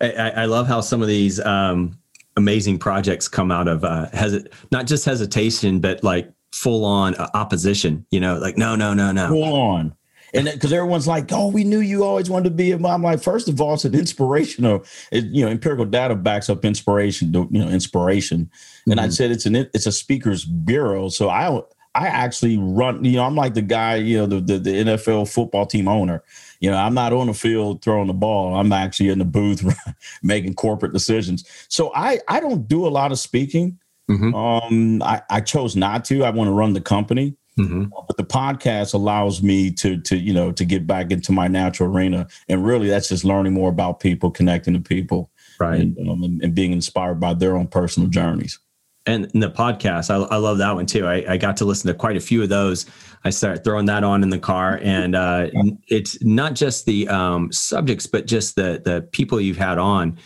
[0.00, 1.96] I, I love how some of these um,
[2.36, 8.04] amazing projects come out of uh, hesit- not just hesitation, but like full on opposition.
[8.10, 9.94] You know, like no, no, no, no, full on
[10.34, 13.22] and because everyone's like, "Oh, we knew you always wanted to be a mom." Like,
[13.22, 14.84] first of all, it's an inspirational.
[15.10, 17.32] It, you know, empirical data backs up inspiration.
[17.32, 18.46] You know, inspiration.
[18.46, 18.90] Mm-hmm.
[18.90, 19.12] And I mm-hmm.
[19.12, 21.08] said it's an it's a speakers bureau.
[21.08, 21.60] So I
[21.94, 23.04] I actually run.
[23.04, 23.96] You know, I'm like the guy.
[23.96, 26.22] You know, the the, the NFL football team owner.
[26.60, 28.56] You know, I'm not on the field throwing the ball.
[28.56, 29.64] I'm actually in the booth
[30.22, 31.44] making corporate decisions.
[31.68, 33.78] So I I don't do a lot of speaking.
[34.10, 34.34] Mm-hmm.
[34.34, 36.24] Um, I, I chose not to.
[36.24, 37.36] I want to run the company.
[37.58, 37.84] Mm-hmm.
[38.06, 41.94] But the podcast allows me to to you know to get back into my natural
[41.94, 46.22] arena, and really that's just learning more about people, connecting to people, right, and, um,
[46.22, 48.58] and, and being inspired by their own personal journeys.
[49.06, 51.06] And the podcast, I, I love that one too.
[51.06, 52.84] I, I, got to listen to quite a few of those.
[53.24, 55.48] I started throwing that on in the car, and uh,
[55.88, 60.18] it's not just the um, subjects, but just the the people you've had on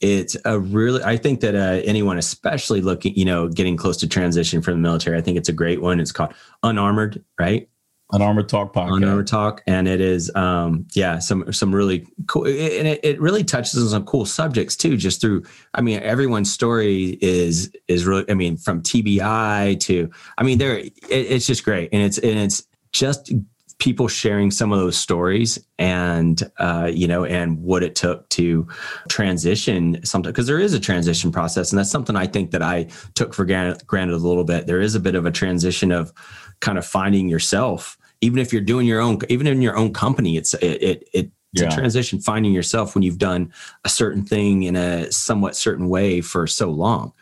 [0.00, 4.08] it's a really i think that uh, anyone especially looking you know getting close to
[4.08, 6.00] transition from the military i think it's a great one.
[6.00, 7.68] It's called unarmored right?
[8.12, 8.96] Unarmored talk podcast.
[8.96, 9.62] Unarmored talk.
[9.66, 13.88] And it is um yeah some some really cool and it, it really touches on
[13.88, 15.44] some cool subjects too just through
[15.74, 20.78] i mean everyone's story is is really i mean from tbi to i mean there
[20.78, 21.90] it, it's just great.
[21.92, 23.32] And it's and it's just
[23.80, 28.68] people sharing some of those stories and uh, you know and what it took to
[29.08, 32.86] transition something because there is a transition process and that's something i think that i
[33.14, 36.12] took for granted, granted a little bit there is a bit of a transition of
[36.60, 40.36] kind of finding yourself even if you're doing your own even in your own company
[40.36, 41.68] it's it it, it it's yeah.
[41.68, 43.52] a transition finding yourself when you've done
[43.84, 47.12] a certain thing in a somewhat certain way for so long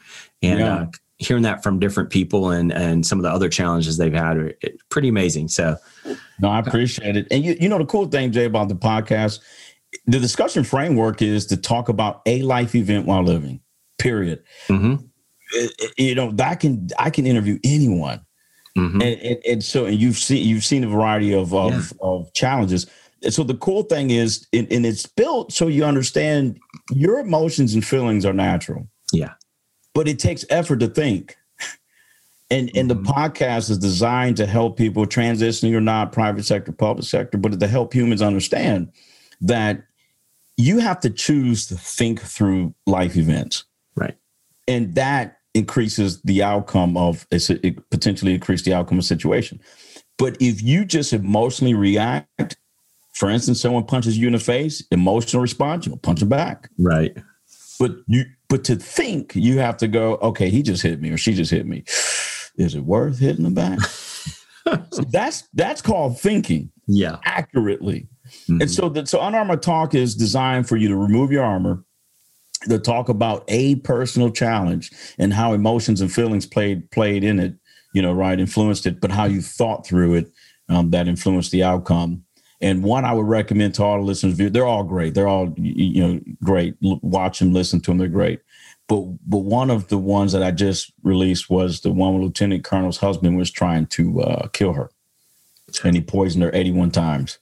[0.43, 0.75] and yeah.
[0.75, 0.87] uh,
[1.19, 4.55] hearing that from different people and and some of the other challenges they've had are
[4.89, 5.77] pretty amazing so
[6.41, 7.27] no, I appreciate it.
[7.31, 9.41] And you, you know, the cool thing, Jay, about the podcast,
[10.07, 13.61] the discussion framework is to talk about a life event while living,
[13.99, 14.43] period.
[14.69, 15.05] Mm-hmm.
[15.53, 18.21] It, you know, that can I can interview anyone.
[18.77, 19.03] Mm-hmm.
[19.03, 21.99] And, and, and, so and you've seen you've seen a variety of of, yeah.
[22.01, 22.87] of challenges.
[23.25, 26.61] And so the cool thing is, and, and it's built so you understand
[26.93, 28.87] your emotions and feelings are natural.
[29.13, 29.33] Yeah.
[29.99, 31.37] But it takes effort to think.
[32.53, 33.03] And and mm-hmm.
[33.03, 37.59] the podcast is designed to help people transitioning or not, private sector, public sector, but
[37.59, 38.93] to help humans understand
[39.41, 39.83] that
[40.57, 43.65] you have to choose to think through life events.
[43.97, 44.15] Right.
[44.69, 49.59] And that increases the outcome of it potentially increase the outcome of situation.
[50.17, 52.57] But if you just emotionally react,
[53.15, 56.71] for instance, someone punches you in the face, emotional response, you'll punch them back.
[56.79, 57.17] Right.
[57.81, 61.19] But you but to think, you have to go, okay, he just hit me or
[61.19, 61.85] she just hit me
[62.59, 63.81] is it worth hitting the back?
[64.93, 66.71] so that's that's called thinking.
[66.87, 67.17] Yeah.
[67.25, 68.09] Accurately.
[68.27, 68.63] Mm-hmm.
[68.63, 71.85] And so the so unarmored talk is designed for you to remove your armor,
[72.69, 77.55] to talk about a personal challenge and how emotions and feelings played played in it,
[77.95, 80.31] you know, right, influenced it, but how you thought through it
[80.69, 82.25] um, that influenced the outcome.
[82.61, 85.15] And one I would recommend to all the listeners, they're all great.
[85.15, 86.75] They're all you know great.
[86.81, 87.99] Watch them, listen to them.
[87.99, 88.41] They're great.
[88.89, 92.65] But but one of the ones that I just released was the one where Lieutenant
[92.65, 94.91] Colonel's husband was trying to uh, kill her,
[95.85, 97.39] and he poisoned her 81 times.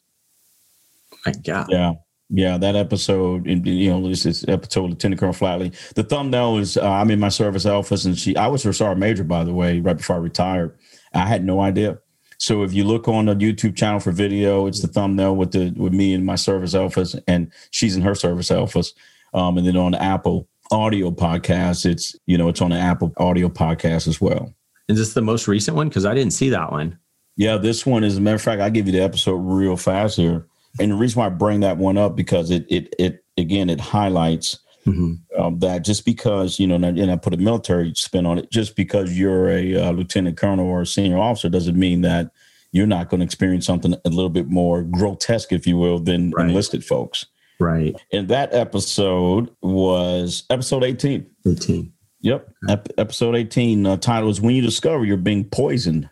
[1.24, 1.66] My God.
[1.70, 1.94] Yeah.
[2.28, 5.72] Yeah, that episode, you know, this is episode Lieutenant Colonel Flatley.
[5.94, 8.98] The thumbnail is uh, I'm in my service office, and she, I was her sergeant
[8.98, 10.76] major, by the way, right before I retired.
[11.14, 11.98] I had no idea.
[12.38, 15.72] So if you look on the YouTube channel for video, it's the thumbnail with the
[15.76, 18.94] with me and my service office, and she's in her service office.
[19.34, 23.48] Um, and then on Apple audio podcast, it's you know it's on the Apple audio
[23.48, 24.54] podcast as well.
[24.88, 25.88] Is this the most recent one?
[25.88, 26.98] Because I didn't see that one.
[27.36, 30.16] Yeah, this one, as a matter of fact, I give you the episode real fast
[30.16, 30.46] here,
[30.80, 33.80] and the reason why I bring that one up because it it it again it
[33.80, 35.40] highlights mm-hmm.
[35.40, 38.76] um, that just because you know, and I put a military spin on it, just
[38.76, 42.30] because you're a uh, lieutenant colonel or a senior officer doesn't mean that
[42.72, 46.30] you're not going to experience something a little bit more grotesque, if you will, than
[46.32, 46.48] right.
[46.48, 47.26] enlisted folks.
[47.58, 47.96] Right.
[48.12, 51.26] And that episode was episode 18.
[51.46, 51.92] 18.
[52.20, 52.50] Yep.
[52.68, 53.86] Ep- episode 18.
[53.86, 56.10] Uh, title is When You Discover You're Being Poisoned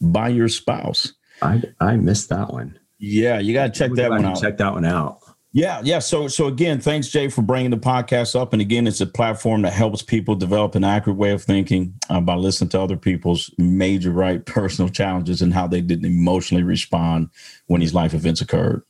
[0.00, 1.12] by Your Spouse.
[1.42, 2.78] I, I missed that one.
[2.98, 4.40] Yeah, you got to check that one out.
[4.40, 5.20] Check that one out.
[5.56, 6.00] Yeah, yeah.
[6.00, 8.52] So, so again, thanks, Jay, for bringing the podcast up.
[8.52, 12.20] And again, it's a platform that helps people develop an accurate way of thinking uh,
[12.20, 17.30] by listening to other people's major, right, personal challenges and how they didn't emotionally respond
[17.68, 18.82] when these life events occurred.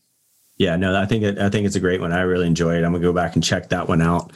[0.56, 2.10] Yeah, no, I think it, I think it's a great one.
[2.10, 2.78] I really enjoy it.
[2.78, 4.32] I'm gonna go back and check that one out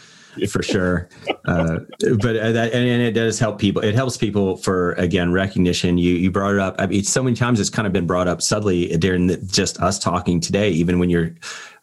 [0.48, 1.08] for sure.
[1.44, 1.80] Uh,
[2.20, 3.82] but uh, that, and, it does help people.
[3.82, 5.98] It helps people for again recognition.
[5.98, 6.76] You you brought it up.
[6.78, 9.80] I mean, so many times it's kind of been brought up subtly during the, just
[9.80, 10.70] us talking today.
[10.70, 11.34] Even when you're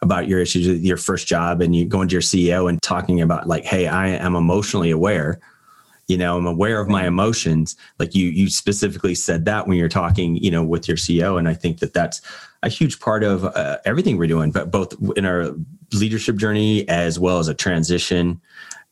[0.02, 3.22] about your issues with your first job and you go into your CEO and talking
[3.22, 5.40] about like, hey, I am emotionally aware.
[6.08, 7.76] You know, I'm aware of my emotions.
[8.00, 11.50] Like you, you specifically said that when you're talking, you know, with your CEO, and
[11.50, 12.22] I think that that's
[12.64, 15.56] a huge part of uh, everything we're doing, but both in our
[15.94, 18.42] leadership journey as well as a transition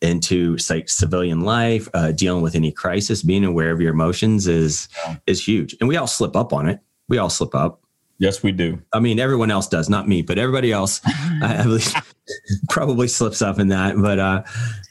[0.01, 4.87] into like civilian life, uh, dealing with any crisis, being aware of your emotions is
[5.25, 6.79] is huge, and we all slip up on it.
[7.07, 7.81] We all slip up.
[8.17, 8.81] Yes, we do.
[8.93, 11.01] I mean, everyone else does, not me, but everybody else
[11.43, 11.97] at least
[12.69, 13.95] probably slips up in that.
[13.97, 14.43] But uh,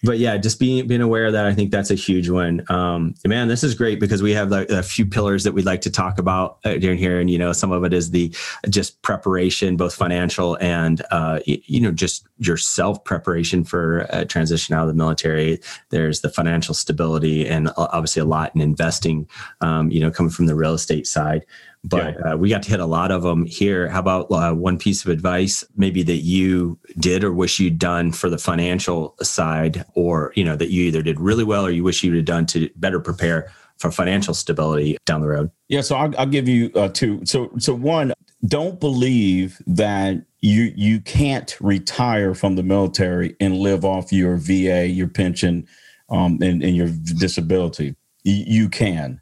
[0.02, 2.64] but yeah, just being being aware of that, I think that's a huge one.
[2.68, 5.80] Um, man, this is great because we have like a few pillars that we'd like
[5.82, 8.34] to talk about uh, during here, and you know, some of it is the
[8.68, 14.82] just preparation, both financial and uh, you know, just your self preparation for transition out
[14.82, 15.60] of the military.
[15.90, 19.28] There's the financial stability, and uh, obviously a lot in investing.
[19.60, 21.44] Um, you know, coming from the real estate side
[21.84, 22.32] but yeah.
[22.32, 23.88] uh, we got to hit a lot of them here.
[23.88, 28.10] How about uh, one piece of advice, maybe that you did or wish you'd done
[28.10, 31.84] for the financial side, or you know that you either did really well or you
[31.84, 35.50] wish you'd have done to better prepare for financial stability down the road?
[35.68, 37.24] Yeah, so I'll, I'll give you uh, two.
[37.26, 38.12] So, so one,
[38.46, 44.86] don't believe that you you can't retire from the military and live off your VA,
[44.86, 45.66] your pension,
[46.08, 47.94] um, and, and your disability.
[48.22, 49.20] you can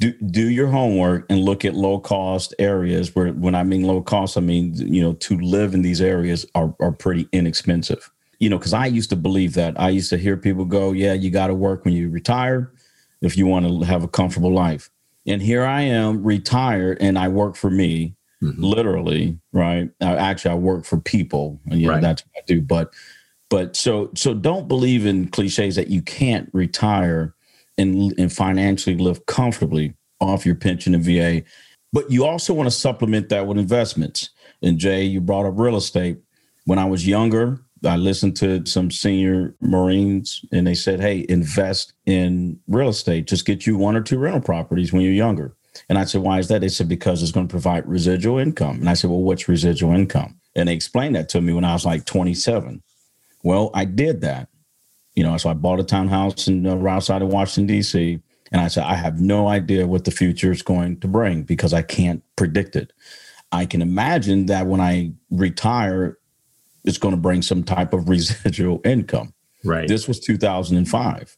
[0.00, 4.00] do do your homework and look at low cost areas where when I mean low
[4.00, 8.10] cost, I mean, you know, to live in these areas are, are pretty inexpensive.
[8.38, 9.78] You know, because I used to believe that.
[9.80, 12.72] I used to hear people go, Yeah, you got to work when you retire
[13.20, 14.90] if you want to have a comfortable life.
[15.26, 18.62] And here I am retired and I work for me, mm-hmm.
[18.62, 19.90] literally, right?
[20.00, 21.60] actually I work for people.
[21.66, 22.00] And yeah, right.
[22.00, 22.60] that's what I do.
[22.62, 22.94] But
[23.50, 27.34] but so so don't believe in cliches that you can't retire
[27.78, 31.42] and, and financially live comfortably off your pension and VA.
[31.92, 34.30] But you also want to supplement that with investments.
[34.62, 36.18] And Jay, you brought up real estate.
[36.64, 41.94] When I was younger, I listened to some senior Marines and they said, hey, invest
[42.06, 43.26] in real estate.
[43.26, 45.54] Just get you one or two rental properties when you're younger.
[45.88, 46.60] And I said, why is that?
[46.60, 48.80] They said, because it's going to provide residual income.
[48.80, 50.38] And I said, well, what's residual income?
[50.56, 52.82] And they explained that to me when I was like 27.
[53.44, 54.48] Well, I did that.
[55.18, 58.20] You know, so I bought a townhouse in uh, right outside of Washington D.C.
[58.52, 61.74] And I said, I have no idea what the future is going to bring because
[61.74, 62.92] I can't predict it.
[63.50, 66.18] I can imagine that when I retire,
[66.84, 69.34] it's going to bring some type of residual income.
[69.64, 69.88] Right.
[69.88, 71.36] This was 2005.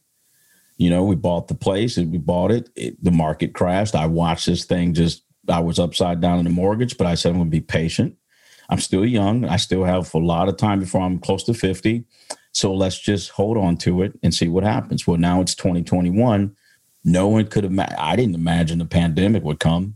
[0.77, 2.69] You know, we bought the place and we bought it.
[2.75, 3.03] it.
[3.03, 3.95] The market crashed.
[3.95, 7.29] I watched this thing just, I was upside down in the mortgage, but I said,
[7.29, 8.15] I'm going to be patient.
[8.69, 9.43] I'm still young.
[9.45, 12.05] I still have a lot of time before I'm close to 50.
[12.53, 15.07] So let's just hold on to it and see what happens.
[15.07, 16.55] Well, now it's 2021.
[17.03, 19.95] No one could have, I didn't imagine the pandemic would come.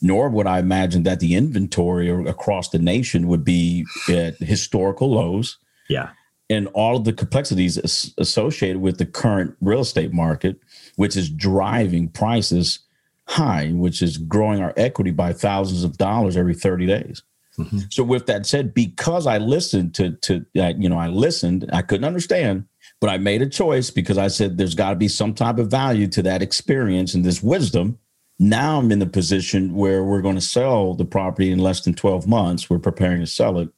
[0.00, 5.58] nor would I imagine that the inventory across the nation would be at historical lows.
[5.88, 6.10] Yeah.
[6.48, 10.60] And all of the complexities associated with the current real estate market,
[10.96, 12.80] which is driving prices
[13.26, 17.22] high, which is growing our equity by thousands of dollars every 30 days.
[17.58, 17.78] Mm-hmm.
[17.90, 21.82] So, with that said, because I listened to, to uh, you know, I listened, I
[21.82, 22.64] couldn't understand,
[23.00, 25.70] but I made a choice because I said there's got to be some type of
[25.70, 27.98] value to that experience and this wisdom
[28.38, 31.94] now I'm in the position where we're going to sell the property in less than
[31.94, 32.68] 12 months.
[32.68, 33.70] We're preparing to sell it.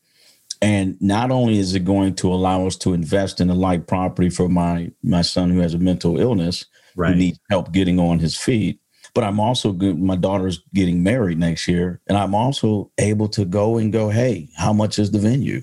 [0.60, 4.28] And not only is it going to allow us to invest in a light property
[4.28, 6.64] for my my son who has a mental illness,
[6.96, 7.10] right.
[7.10, 8.80] who needs help getting on his feet,
[9.14, 9.98] but I'm also good.
[9.98, 14.48] My daughter's getting married next year, and I'm also able to go and go, hey,
[14.56, 15.62] how much is the venue?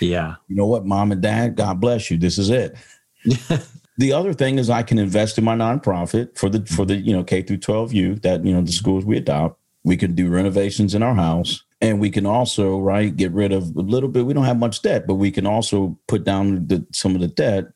[0.00, 0.36] Yeah.
[0.48, 2.18] You know what, mom and dad, God bless you.
[2.18, 2.76] This is it.
[3.98, 7.14] The other thing is I can invest in my nonprofit for the for the you
[7.14, 9.58] know K through 12 youth that you know the schools we adopt.
[9.84, 13.74] We can do renovations in our house and we can also right get rid of
[13.76, 16.84] a little bit we don't have much debt but we can also put down the,
[16.92, 17.66] some of the debt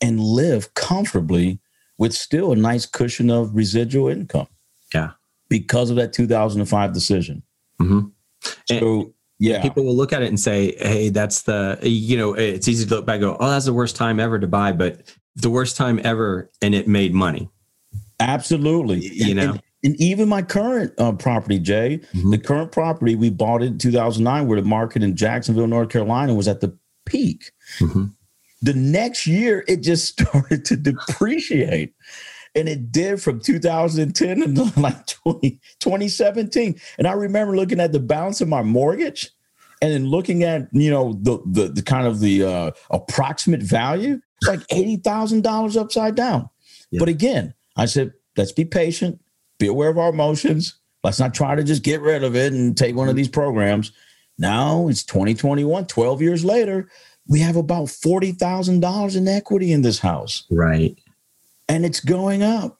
[0.00, 1.60] and live comfortably
[1.98, 4.48] with still a nice cushion of residual income
[4.94, 5.10] yeah
[5.48, 7.42] because of that 2005 decision
[7.80, 8.08] mm-hmm.
[8.66, 12.68] so yeah people will look at it and say hey that's the you know it's
[12.68, 15.02] easy to look back and go oh that's the worst time ever to buy but
[15.36, 17.48] the worst time ever and it made money.
[18.18, 19.00] Absolutely.
[19.00, 22.30] You know, and, and even my current uh, property, Jay, mm-hmm.
[22.30, 26.48] the current property we bought in 2009, where the market in Jacksonville, North Carolina was
[26.48, 26.76] at the
[27.06, 27.52] peak.
[27.78, 28.06] Mm-hmm.
[28.62, 31.94] The next year, it just started to depreciate.
[32.54, 36.80] And it did from 2010 to like 20, 2017.
[36.98, 39.30] And I remember looking at the balance of my mortgage
[39.80, 44.20] and then looking at, you know, the the, the kind of the uh, approximate value
[44.40, 46.48] it's like $80,000 upside down.
[46.90, 46.98] Yeah.
[46.98, 49.20] But again, I said, let's be patient,
[49.58, 50.78] be aware of our emotions.
[51.04, 53.92] Let's not try to just get rid of it and take one of these programs.
[54.38, 56.88] Now it's 2021, 12 years later,
[57.28, 60.44] we have about $40,000 in equity in this house.
[60.50, 60.98] Right.
[61.70, 62.78] And it's going up.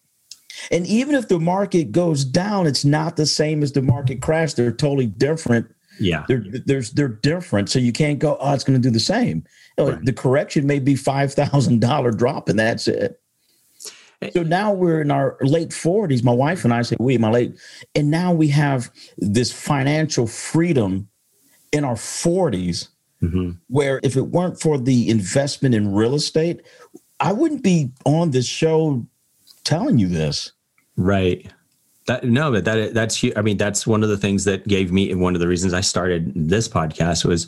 [0.70, 4.54] And even if the market goes down, it's not the same as the market crash.
[4.54, 5.72] They're totally different.
[5.98, 6.24] Yeah.
[6.28, 7.70] They're, they're, they're different.
[7.70, 9.44] So you can't go, oh, it's going to do the same.
[9.78, 10.04] Right.
[10.04, 13.20] The correction may be five thousand dollar drop, and that's it.
[14.20, 14.30] Eh.
[14.34, 16.22] So now we're in our late forties.
[16.22, 17.56] My wife and I say we, my late,
[17.94, 21.08] and now we have this financial freedom
[21.72, 22.88] in our 40s
[23.22, 23.52] mm-hmm.
[23.68, 26.62] where if it weren't for the investment in real estate,
[27.20, 29.06] I wouldn't be on this show
[29.64, 30.52] telling you this.
[30.96, 31.50] Right.
[32.06, 35.14] That, no, but that that's I mean that's one of the things that gave me
[35.14, 37.46] one of the reasons I started this podcast was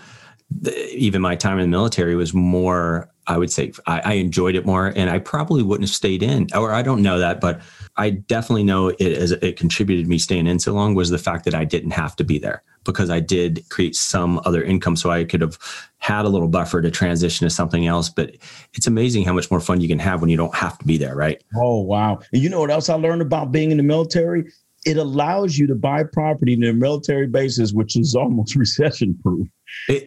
[0.64, 4.66] even my time in the military was more i would say I, I, enjoyed it
[4.66, 7.60] more and i probably wouldn't have stayed in or i don't know that but
[7.96, 11.44] i definitely know it as it contributed me staying in so long was the fact
[11.44, 15.10] that i didn't have to be there because i did create some other income so
[15.10, 15.56] i could have
[15.98, 18.36] had a little buffer to transition to something else but
[18.74, 20.98] it's amazing how much more fun you can have when you don't have to be
[20.98, 21.42] there right?
[21.56, 22.20] Oh wow.
[22.32, 24.50] And you know what else i learned about being in the military?
[24.84, 29.46] It allows you to buy property in a military bases, which is almost recession proof.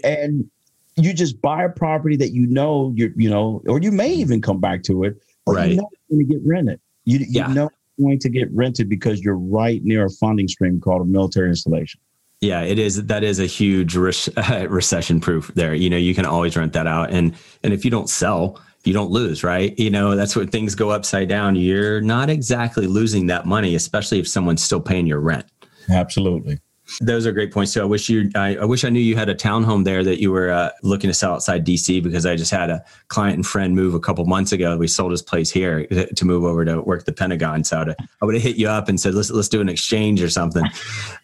[0.03, 0.49] and
[0.97, 4.41] you just buy a property that you know you're, you know, or you may even
[4.41, 5.71] come back to it, or right.
[5.71, 6.79] you know it's going to get rented.
[7.03, 7.47] You, you yeah.
[7.47, 11.05] know it's going to get rented because you're right near a funding stream called a
[11.05, 11.99] military installation.
[12.41, 13.05] Yeah, it is.
[13.05, 14.13] That is a huge re-
[14.67, 15.73] recession proof there.
[15.73, 18.93] You know, you can always rent that out, and and if you don't sell, you
[18.93, 19.77] don't lose, right?
[19.77, 21.55] You know, that's when things go upside down.
[21.55, 25.45] You're not exactly losing that money, especially if someone's still paying your rent.
[25.89, 26.59] Absolutely.
[27.01, 27.81] Those are great points too.
[27.81, 30.31] I wish you, I, I wish I knew you had a townhome there that you
[30.31, 33.75] were uh, looking to sell outside DC because I just had a client and friend
[33.75, 34.77] move a couple months ago.
[34.77, 37.63] We sold his place here to move over to work the Pentagon.
[37.63, 40.21] So to, I would have hit you up and said, let's, let's do an exchange
[40.21, 40.65] or something.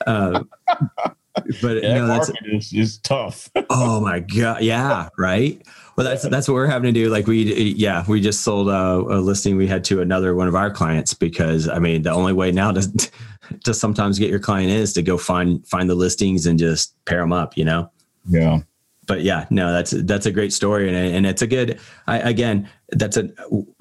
[0.08, 0.44] Uh,
[1.62, 3.50] but yeah, no, that's is, is tough.
[3.70, 4.62] oh my God.
[4.62, 5.10] Yeah.
[5.18, 5.66] Right.
[6.02, 7.12] Well, that's that's what we're having to do.
[7.12, 7.44] Like we,
[7.78, 11.14] yeah, we just sold a, a, listing we had to another one of our clients
[11.14, 13.12] because I mean the only way now to
[13.66, 17.20] to sometimes get your client is to go find find the listings and just pair
[17.20, 17.92] them up, you know.
[18.28, 18.62] Yeah.
[19.06, 21.80] But yeah, no, that's that's a great story, and and it's a good.
[22.08, 23.30] I, again, that's a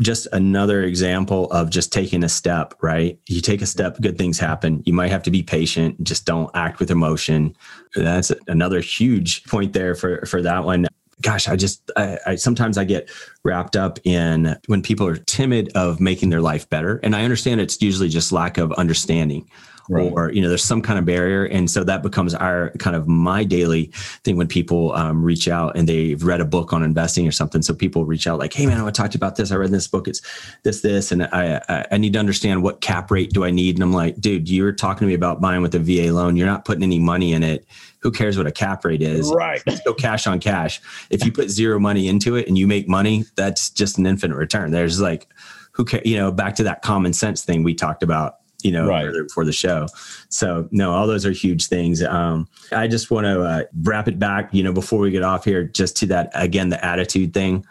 [0.03, 2.75] just another example of just taking a step.
[2.83, 4.83] Right, you take a step, good things happen.
[4.85, 6.05] You might have to be patient.
[6.05, 7.57] Just don't act with emotion.
[7.95, 10.87] That's another huge point there for for that one
[11.21, 13.11] gosh, I just, I, I, sometimes I get
[13.45, 16.99] wrapped up in when people are timid of making their life better.
[17.03, 19.49] And I understand it's usually just lack of understanding
[19.91, 20.13] right.
[20.13, 21.45] or you know there's some kind of barrier.
[21.45, 23.87] And so that becomes our kind of my daily
[24.25, 27.63] thing when people um, reach out and they've read a book on investing or something.
[27.63, 29.51] So people reach out like hey man i want to talk to you about this.
[29.51, 30.09] I read this book.
[30.09, 30.23] It's
[30.63, 31.13] this this.
[31.13, 33.77] And I, I i need to understand what cap rate do i need?
[33.77, 36.37] And i'm like dude you're talking to me about buying with a va loan.
[36.37, 37.67] You're not putting any money in it
[38.01, 39.31] who cares what a cap rate is?
[39.33, 39.63] Right.
[39.67, 40.81] Let's go cash on cash.
[41.11, 44.37] If you put zero money into it and you make money, that's just an infinite
[44.37, 44.71] return.
[44.71, 45.29] There's like,
[45.73, 48.87] who care, you know, back to that common sense thing we talked about you know,
[48.87, 49.13] right.
[49.33, 49.87] for the show.
[50.29, 52.03] So no, all those are huge things.
[52.03, 55.45] Um, I just want to uh, wrap it back, you know, before we get off
[55.45, 57.65] here, just to that again, the attitude thing,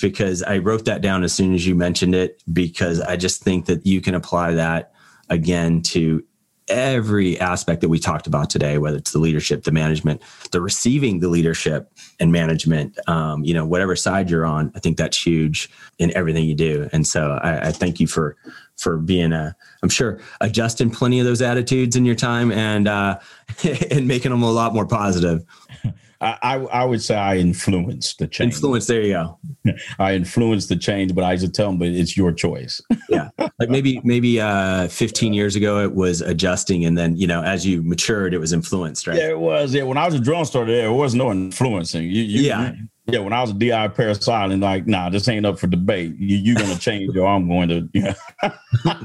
[0.00, 3.66] because I wrote that down as soon as you mentioned it, because I just think
[3.66, 4.92] that you can apply that
[5.30, 6.24] again to
[6.68, 11.20] every aspect that we talked about today, whether it's the leadership, the management, the receiving
[11.20, 15.70] the leadership and management, um, you know, whatever side you're on, I think that's huge
[15.98, 16.88] in everything you do.
[16.92, 18.36] And so I, I thank you for
[18.76, 23.18] for being a, I'm sure adjusting plenty of those attitudes in your time and uh,
[23.90, 25.44] and making them a lot more positive.
[26.20, 28.54] I, I would say I influenced the change.
[28.54, 29.38] Influence, there you go.
[30.00, 32.80] I influenced the change, but I just tell them, but it's your choice.
[33.08, 37.42] yeah, like maybe maybe uh, 15 years ago it was adjusting, and then you know
[37.42, 39.16] as you matured, it was influenced, right?
[39.16, 39.72] Yeah, it was.
[39.72, 42.02] Yeah, when I was a drone starter, there was no influencing.
[42.04, 42.72] You, you, yeah.
[42.72, 46.14] You, yeah, when I was a DI parasite, like, nah, this ain't up for debate.
[46.18, 48.14] You, you're going to change, or I'm going to, yeah.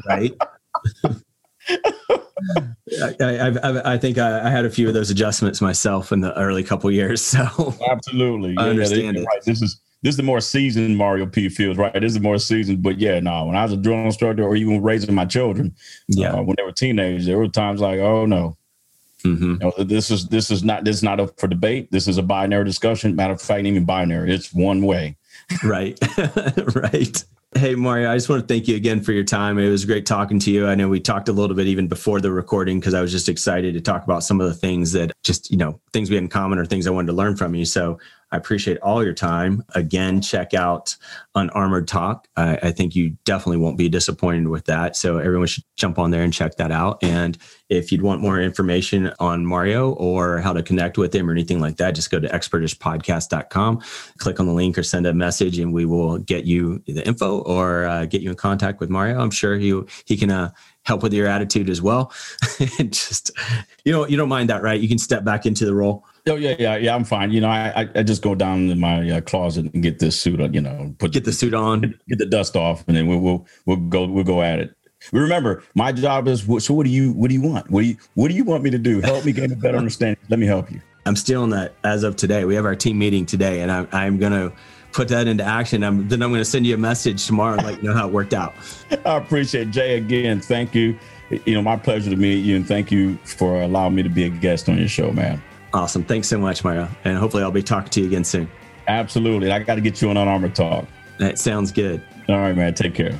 [0.07, 0.34] right.
[3.01, 6.37] I, I, I, think I, I, had a few of those adjustments myself in the
[6.37, 7.21] early couple years.
[7.33, 9.25] So absolutely, I yeah, understand it.
[9.25, 9.43] Right.
[9.43, 11.49] This is this is the more seasoned Mario P.
[11.49, 11.93] Fields, right?
[11.93, 13.45] This is more seasoned, but yeah, no.
[13.45, 15.73] When I was a drill instructor, or even raising my children,
[16.09, 18.57] yeah, uh, when they were teenagers, there were times like, oh no,
[19.23, 19.53] mm-hmm.
[19.53, 21.89] you know, this is this is not this is not up for debate.
[21.91, 23.15] This is a binary discussion.
[23.15, 25.15] Matter of fact, even binary, it's one way.
[25.63, 25.97] right,
[26.75, 27.23] right.
[27.55, 29.59] Hey, Mario, I just want to thank you again for your time.
[29.59, 30.67] It was great talking to you.
[30.67, 33.29] I know we talked a little bit even before the recording because I was just
[33.29, 36.23] excited to talk about some of the things that just, you know, things we had
[36.23, 37.65] in common or things I wanted to learn from you.
[37.65, 37.99] So
[38.34, 39.63] I appreciate all your time.
[39.75, 40.97] Again, check out
[41.36, 42.27] Unarmored Talk.
[42.36, 44.95] I, I, think you definitely won't be disappointed with that.
[44.95, 46.97] So everyone should jump on there and check that out.
[47.03, 47.38] And
[47.69, 51.59] if you'd want more information on Mario or how to connect with him or anything
[51.59, 53.81] like that, just go to expertishpodcast.com,
[54.17, 57.38] click on the link or send a message and we will get you the info
[57.41, 59.19] or uh, get you in contact with Mario.
[59.19, 60.49] I'm sure he, he can uh,
[60.86, 62.11] help with your attitude as well.
[62.79, 63.29] just,
[63.86, 64.81] you know, you don't mind that, right?
[64.81, 66.03] You can step back into the role.
[66.28, 66.95] Oh yeah, yeah, yeah.
[66.95, 67.32] I'm fine.
[67.32, 70.39] You know, I I just go down in my uh, closet and get this suit
[70.39, 70.53] on.
[70.53, 73.45] You know, put get the suit on, get the dust off, and then we'll we'll
[73.65, 74.76] we'll go we'll go at it.
[75.11, 76.74] Remember, my job is so.
[76.74, 77.69] What do you what do you want?
[77.69, 79.01] What do you what do you want me to do?
[79.01, 80.17] Help me gain a better understanding.
[80.30, 80.80] Let me help you.
[81.05, 82.45] I'm still in that as of today.
[82.45, 84.53] We have our team meeting today, and I'm I'm gonna
[84.93, 85.84] put that into action.
[85.84, 88.07] I'm, then I'm going to send you a message tomorrow and let you know how
[88.07, 88.53] it worked out.
[89.05, 89.71] I appreciate it.
[89.71, 90.39] Jay again.
[90.39, 90.97] Thank you.
[91.45, 94.24] You know, my pleasure to meet you, and thank you for allowing me to be
[94.24, 95.41] a guest on your show, man.
[95.74, 96.03] Awesome.
[96.03, 96.88] Thanks so much, Mario.
[97.03, 98.49] And hopefully I'll be talking to you again soon.
[98.88, 99.51] Absolutely.
[99.51, 100.86] I got to get you on Unarmored Talk.
[101.17, 102.01] That sounds good.
[102.30, 102.74] All right, man.
[102.74, 103.19] Take care.